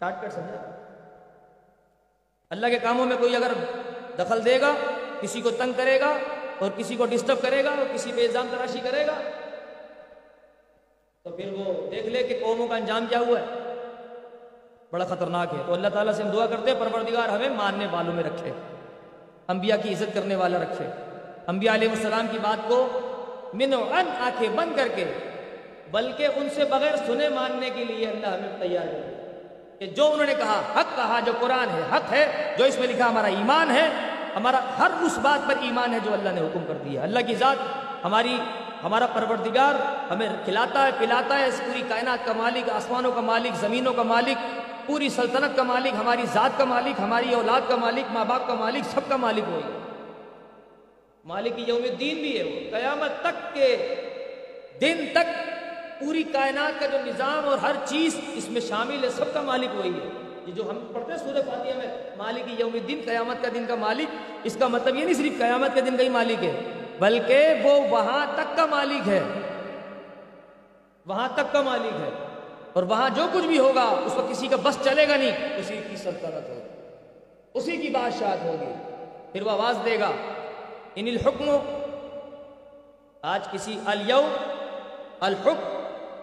شارٹ 0.00 0.22
کٹ 0.22 0.32
سمجھا؟ 0.32 0.69
اللہ 2.50 2.66
کے 2.66 2.78
کاموں 2.78 3.06
میں 3.06 3.16
کوئی 3.16 3.36
اگر 3.36 3.52
دخل 4.18 4.44
دے 4.44 4.60
گا، 4.60 4.74
کسی 5.20 5.40
کو 5.40 5.50
تنگ 5.50 5.72
کرے 5.76 6.00
گا 6.00 6.16
اور 6.58 6.70
کسی 6.76 6.96
کو 6.96 7.06
ڈسٹرب 7.06 7.42
کرے 7.42 7.64
گا 7.64 7.68
اور 7.68 7.94
کسی 7.94 8.12
پہ 8.16 8.26
الزام 8.26 8.46
تراشی 8.50 8.78
کرے 8.82 9.06
گا، 9.06 9.14
تو 11.24 11.30
پھر 11.30 11.52
وہ 11.52 11.90
دیکھ 11.90 12.06
لے 12.06 12.22
کہ 12.22 12.38
قوموں 12.42 12.68
کا 12.68 12.76
انجام 12.76 13.06
کیا 13.08 13.18
ہوا 13.18 13.40
ہے۔ 13.40 13.44
بڑا 14.92 15.04
خطرناک 15.04 15.54
ہے۔ 15.54 15.62
تو 15.66 15.74
اللہ 15.74 15.88
تعالیٰ 15.88 16.14
سے 16.14 16.22
ہم 16.22 16.30
دعا 16.30 16.46
کرتے 16.46 16.70
ہیں، 16.70 16.80
پروردگار 16.80 17.28
ہمیں 17.28 17.48
ماننے 17.48 17.86
والوں 17.90 18.12
میں 18.12 18.24
رکھے، 18.24 18.52
انبیاء 19.48 19.76
کی 19.82 19.92
عزت 19.94 20.14
کرنے 20.14 20.34
والا 20.34 20.58
رکھے۔ 20.62 20.86
انبیاء 21.46 21.74
علیہ 21.74 21.88
السلام 21.88 22.26
کی 22.30 22.38
بات 22.42 22.68
کو 22.68 23.00
من 23.54 23.74
ان 23.74 24.08
آنکھیں 24.20 24.48
بند 24.54 24.76
کر 24.76 24.88
کے، 24.94 25.04
بلکہ 25.90 26.28
ان 26.36 26.48
سے 26.54 26.64
بغیر 26.64 26.96
سنے 27.06 27.28
ماننے 27.28 27.70
کے 27.70 27.84
لیے 27.84 28.06
اللہ 28.06 28.26
ہمیں 28.26 28.60
تیار 28.60 28.86
کرے۔ 28.86 29.09
کہ 29.80 29.86
جو 29.86 30.06
انہوں 30.12 30.26
نے 30.26 30.34
کہا 30.34 30.60
حق 30.76 30.96
کہا، 30.96 31.20
جو 31.24 31.32
قرآن 31.40 31.68
ہے 31.70 31.82
حق 31.92 32.12
ہے، 32.12 32.54
جو 32.58 32.64
اس 32.64 32.78
میں 32.78 32.88
لکھا 32.88 33.08
ہمارا 33.08 33.26
ایمان 33.26 33.70
ہے، 33.70 33.88
ہمارا 34.36 34.60
ہر 34.78 34.90
اس 35.00 35.18
بات 35.18 35.46
پر 35.48 35.54
ایمان 35.60 35.92
ہے 35.92 35.98
جو 36.04 36.12
اللہ 36.12 36.28
نے 36.28 36.40
حکم 36.40 36.64
کر 36.68 36.74
دیا 36.74 37.02
اللہ 37.02 37.18
کی 37.26 37.34
ذات 37.34 37.56
ہماری، 38.04 38.36
ہمارا 38.82 39.06
پروردگار 39.06 39.74
ہمیں 40.10 40.28
کھلاتا 40.44 40.86
ہے، 40.86 40.90
پلاتا 40.98 41.38
ہے، 41.38 41.46
اس 41.46 41.60
پوری 41.66 41.82
کائنات 41.88 42.26
کا 42.26 42.32
مالک، 42.32 42.68
آسمانوں 42.70 43.12
کا 43.12 43.20
مالک، 43.20 43.56
زمینوں 43.60 43.92
کا 43.92 44.02
مالک، 44.02 44.38
پوری 44.86 45.08
سلطنت 45.08 45.56
کا 45.56 45.62
مالک، 45.62 45.94
ہماری 45.94 46.22
ذات 46.32 46.58
کا 46.58 46.64
مالک، 46.64 47.00
ہماری 47.00 47.34
اولاد 47.34 47.68
کا 47.68 47.76
مالک، 47.76 48.12
ماں 48.12 48.24
باپ 48.24 48.46
کا 48.46 48.54
مالک، 48.54 48.84
سب 48.90 49.08
کا 49.08 49.16
مالک 49.16 49.48
وہی 49.48 49.78
مالک 51.24 51.68
یوم 51.68 51.82
الدین 51.82 52.16
بھی 52.16 52.38
ہے 52.38 52.44
وہ۔ 52.44 52.70
قیامت 52.70 53.20
تک 53.20 53.54
کے 53.54 53.76
دن 54.80 55.04
تک 55.12 55.28
پوری 56.00 56.22
کائنات 56.22 56.80
کا 56.80 56.86
جو 56.86 56.98
نظام 57.06 57.48
اور 57.48 57.58
ہر 57.58 57.72
چیز 57.84 58.16
اس 58.32 58.48
میں 58.48 58.60
شامل 58.60 59.04
ہے، 59.04 59.10
سب 59.10 59.34
کا 59.34 59.40
مالک 59.40 59.68
وہی 59.74 59.90
ہے۔ 59.90 60.08
یہ 60.46 60.52
جو 60.52 60.70
ہم 60.70 60.92
پڑھتے 60.92 61.12
ہیں 61.12 61.18
سورہ 61.18 61.42
فاتحہ 61.42 61.76
میں، 61.76 62.10
مالک 62.16 62.60
یوم 62.60 62.70
الدین، 62.74 63.00
قیامت 63.04 63.42
کا 63.42 63.48
دن 63.54 63.64
کا 63.68 63.74
مالک، 63.74 64.08
اس 64.44 64.56
کا 64.60 64.68
مطلب 64.68 64.96
یہ 64.96 65.04
نہیں 65.04 65.14
صرف 65.14 65.38
قیامت 65.38 65.70
کے 65.74 65.80
دن 65.80 65.96
کا 65.96 66.02
ہی 66.02 66.08
مالک 66.08 66.44
ہے، 66.44 66.60
بلکہ 66.98 67.48
وہ 67.62 67.88
وہاں 67.88 68.26
تک 68.34 68.56
کا 68.56 68.66
مالک 68.66 69.08
ہے۔ 69.08 69.22
وہاں 71.06 71.28
تک 71.34 71.52
کا 71.52 71.62
مالک 71.62 72.00
ہے۔ 72.00 72.26
اور 72.72 72.82
وہاں 72.82 73.10
جو 73.14 73.26
کچھ 73.32 73.46
بھی 73.46 73.58
ہوگا، 73.58 73.82
اس 73.82 74.16
وقت 74.16 74.30
کسی 74.30 74.46
کا 74.46 74.56
بس 74.62 74.78
چلے 74.84 75.08
گا 75.08 75.16
نہیں، 75.16 75.58
اسی 75.58 75.80
کی 75.90 75.96
سلطنت 75.96 76.48
ہوگی۔ 76.48 76.96
اسی 77.54 77.76
کی 77.76 77.88
بادشاہت 77.88 78.44
ہوگی۔ 78.44 78.72
پھر 79.32 79.42
وہ 79.42 79.50
آواز 79.50 79.78
دے 79.84 80.00
گا 80.00 80.10
ان 80.94 81.06
الحکم 81.06 81.56
آج 83.22 83.48
کسی 83.50 83.80
الیو 83.86 84.28
الحکم 85.20 85.79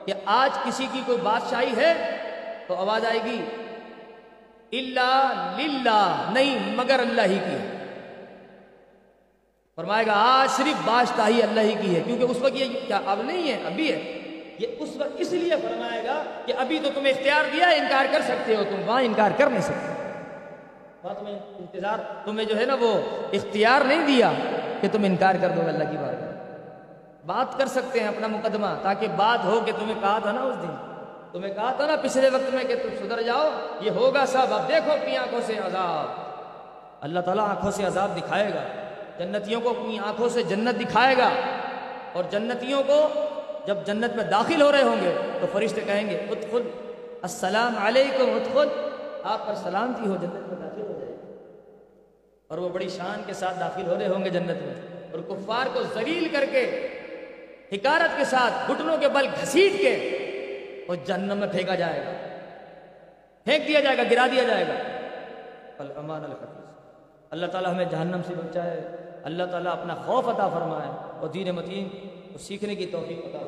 کہ 0.08 0.13
آج 0.26 0.58
کسی 0.63 0.88
کی 0.91 1.02
کوئی 1.06 1.17
بادشاہی 1.17 1.76
ہے 1.78 1.93
تو 2.67 2.76
آواز 2.76 3.06
آئے 3.06 3.20
گی، 3.26 3.41
اللہ 4.72 5.56
للہ، 5.58 6.30
نہیں 6.34 6.76
مگر 6.76 7.00
اللہ 7.00 7.22
ہی 7.22 7.39
کی 7.46 7.52
ہے. 7.52 7.67
فرمائے 9.76 10.06
گا، 10.06 10.13
آج 10.15 10.50
صرف 10.52 10.86
بادشاہی 10.86 11.41
اللہ 11.43 11.60
ہی 11.60 11.76
کی 11.82 11.96
ہے، 11.96 12.02
کیونکہ 12.06 12.24
اس 12.24 12.38
وقت 12.41 12.56
یہ 12.56 12.80
کیا 12.88 13.00
اب 13.06 13.22
نہیں 13.22 13.52
ہے، 13.52 13.58
ابھی 13.65 13.91
ہے۔ 13.91 14.00
یہ 14.60 14.67
اس 14.80 14.89
وقت 14.98 15.12
اس 15.17 15.32
لیے 15.32 15.56
فرمائے 15.62 16.04
گا 16.04 16.24
کہ 16.46 16.54
ابھی 16.58 16.80
تو 16.84 16.89
تمہیں 16.96 17.13
اختیار 17.13 17.43
دیا 17.54 17.67
انکار 17.67 18.06
کر 18.12 18.22
سکتے 18.22 18.56
ہو 18.56 18.63
تم، 18.63 18.89
وہاں 18.89 19.02
انکار 19.02 19.32
کر 19.38 19.50
نہیں 19.50 19.62
سکتے۔ 19.62 19.93
تمہیں 21.02 21.39
انتظار، 21.58 22.00
تمہیں 22.26 22.46
جو 22.46 22.60
ہے 22.60 22.65
نا 22.65 22.76
وہ 22.80 22.93
اختیار 23.34 23.82
نہیں 23.82 24.08
دیا 24.08 24.32
کہ 24.82 24.88
تم 24.91 25.04
انکار 25.04 25.36
کر 25.41 25.50
دو 25.50 25.62
اللہ 25.67 25.91
کی 25.91 25.98
بات۔ 25.98 26.37
بات 27.28 27.58
کر 27.58 27.66
سکتے 27.66 28.00
ہیں 28.00 28.08
اپنا 28.08 28.28
مقدمہ، 28.28 28.68
تاکہ 28.82 29.08
بات 29.16 29.46
ہو 29.46 29.62
کہ 29.66 29.72
تمہیں 29.72 30.02
کہا 30.02 30.20
تھا 30.20 30.32
نا 30.32 30.42
اس 30.42 30.56
دن۔ 30.62 30.94
تمہیں 31.32 31.54
کہا 31.54 31.74
تھا 31.74 31.86
نا 31.86 31.96
پچھلے 32.02 32.30
وقت 32.30 32.54
میں 32.54 32.63
کہ 32.63 32.76
تم 32.76 33.06
سدھر 33.06 33.22
جاؤ، 33.22 33.50
یہ 33.82 33.92
ہوگا 33.92 34.26
سب۔ 34.26 34.54
اب 34.54 34.68
دیکھو 34.68 34.92
اپنی 34.92 35.18
آنکھوں 35.18 35.40
سے 35.46 35.54
عذاب۔ 35.54 36.06
اللہ 37.02 37.20
تعالیٰ 37.20 37.50
آنکھوں 37.50 37.72
سے 37.72 37.84
عذاب 37.84 38.18
دکھائے 38.18 38.50
گا۔ 38.50 38.62
جنتیوں 39.18 39.62
کو 39.62 39.70
اپنی 39.70 40.00
آنکھوں 40.00 40.30
سے 40.30 40.44
جنت 40.44 40.80
دکھائے 40.80 41.18
گا۔ 41.18 41.30
اور 42.13 42.24
جنتیوں 42.30 42.84
کو 42.88 43.08
جب 43.66 43.78
جنت 43.86 44.16
میں 44.16 44.24
داخل 44.24 44.62
ہو 44.62 44.72
رہے 44.72 44.84
ہوں 44.84 44.96
گے، 45.02 45.16
تو 45.42 45.48
فرشتے 45.52 45.82
کہیں 45.82 46.10
گے، 46.10 46.18
ادخل۔ 46.18 46.62
السلام 47.22 47.74
علیکم، 47.80 48.26
ادخل۔ 48.30 48.68
آپ 49.24 49.48
پر 49.48 49.54
سلامتی 49.56 50.08
ہو، 50.08 50.16
جنت 50.16 50.48
میں 50.48 50.70
داخل 50.70 50.82
ہو 50.82 51.00
جائے۔ 51.00 51.36
اور 52.48 52.58
وہ 52.58 52.70
بڑی 52.70 52.90
شان 52.90 53.22
کے 53.26 53.34
ساتھ 53.34 53.60
داخل 53.60 53.88
ہو 53.88 54.00
رہے 54.00 54.08
ہوں 54.08 54.26
گے 54.26 54.30
جنت 54.30 54.62
میں۔ 54.62 54.74
اور 55.12 55.20
کفار 55.20 55.68
کو 55.74 55.84
ذلیل 55.84 56.28
کر 56.32 56.46
کے 56.52 56.88
حکارت 57.74 58.18
کے 58.18 58.26
ساتھ 58.26 58.72
گھٹنوں 58.72 58.98
کے 58.98 59.08
بل 59.10 59.28
گھسیٹ 59.42 59.72
کے 59.82 59.96
اور 60.88 60.96
جہنم 61.06 61.38
میں 61.38 61.48
پھینکا 61.48 61.76
جائے 61.76 62.00
گا۔ 62.06 62.12
پھینک 63.44 63.68
دیا 63.68 63.80
جائے 63.80 63.98
گا، 63.98 64.04
گرا 64.12 64.28
دیا 64.32 64.44
جائے 64.44 64.68
گا۔ 64.68 64.74
الامان 65.80 66.24
الحفیظ 66.24 66.66
اللہ 67.30 67.46
تعالیٰ 67.46 67.74
ہمیں 67.74 67.86
جہنم 67.86 68.22
سے 68.28 68.34
بچائے۔ 68.34 68.82
اللہ 69.24 69.44
تعالیٰ 69.44 69.72
اپنا 69.72 69.96
خوف 69.96 70.28
عطا 70.28 70.48
فرمائے۔ 70.48 71.20
اور 71.20 71.28
دین 71.28 71.50
متین 71.56 71.90
کو 72.34 72.38
سیکھنے 72.38 72.76
کی 72.76 72.86
توفیق 72.86 73.18
عطا 73.18 73.47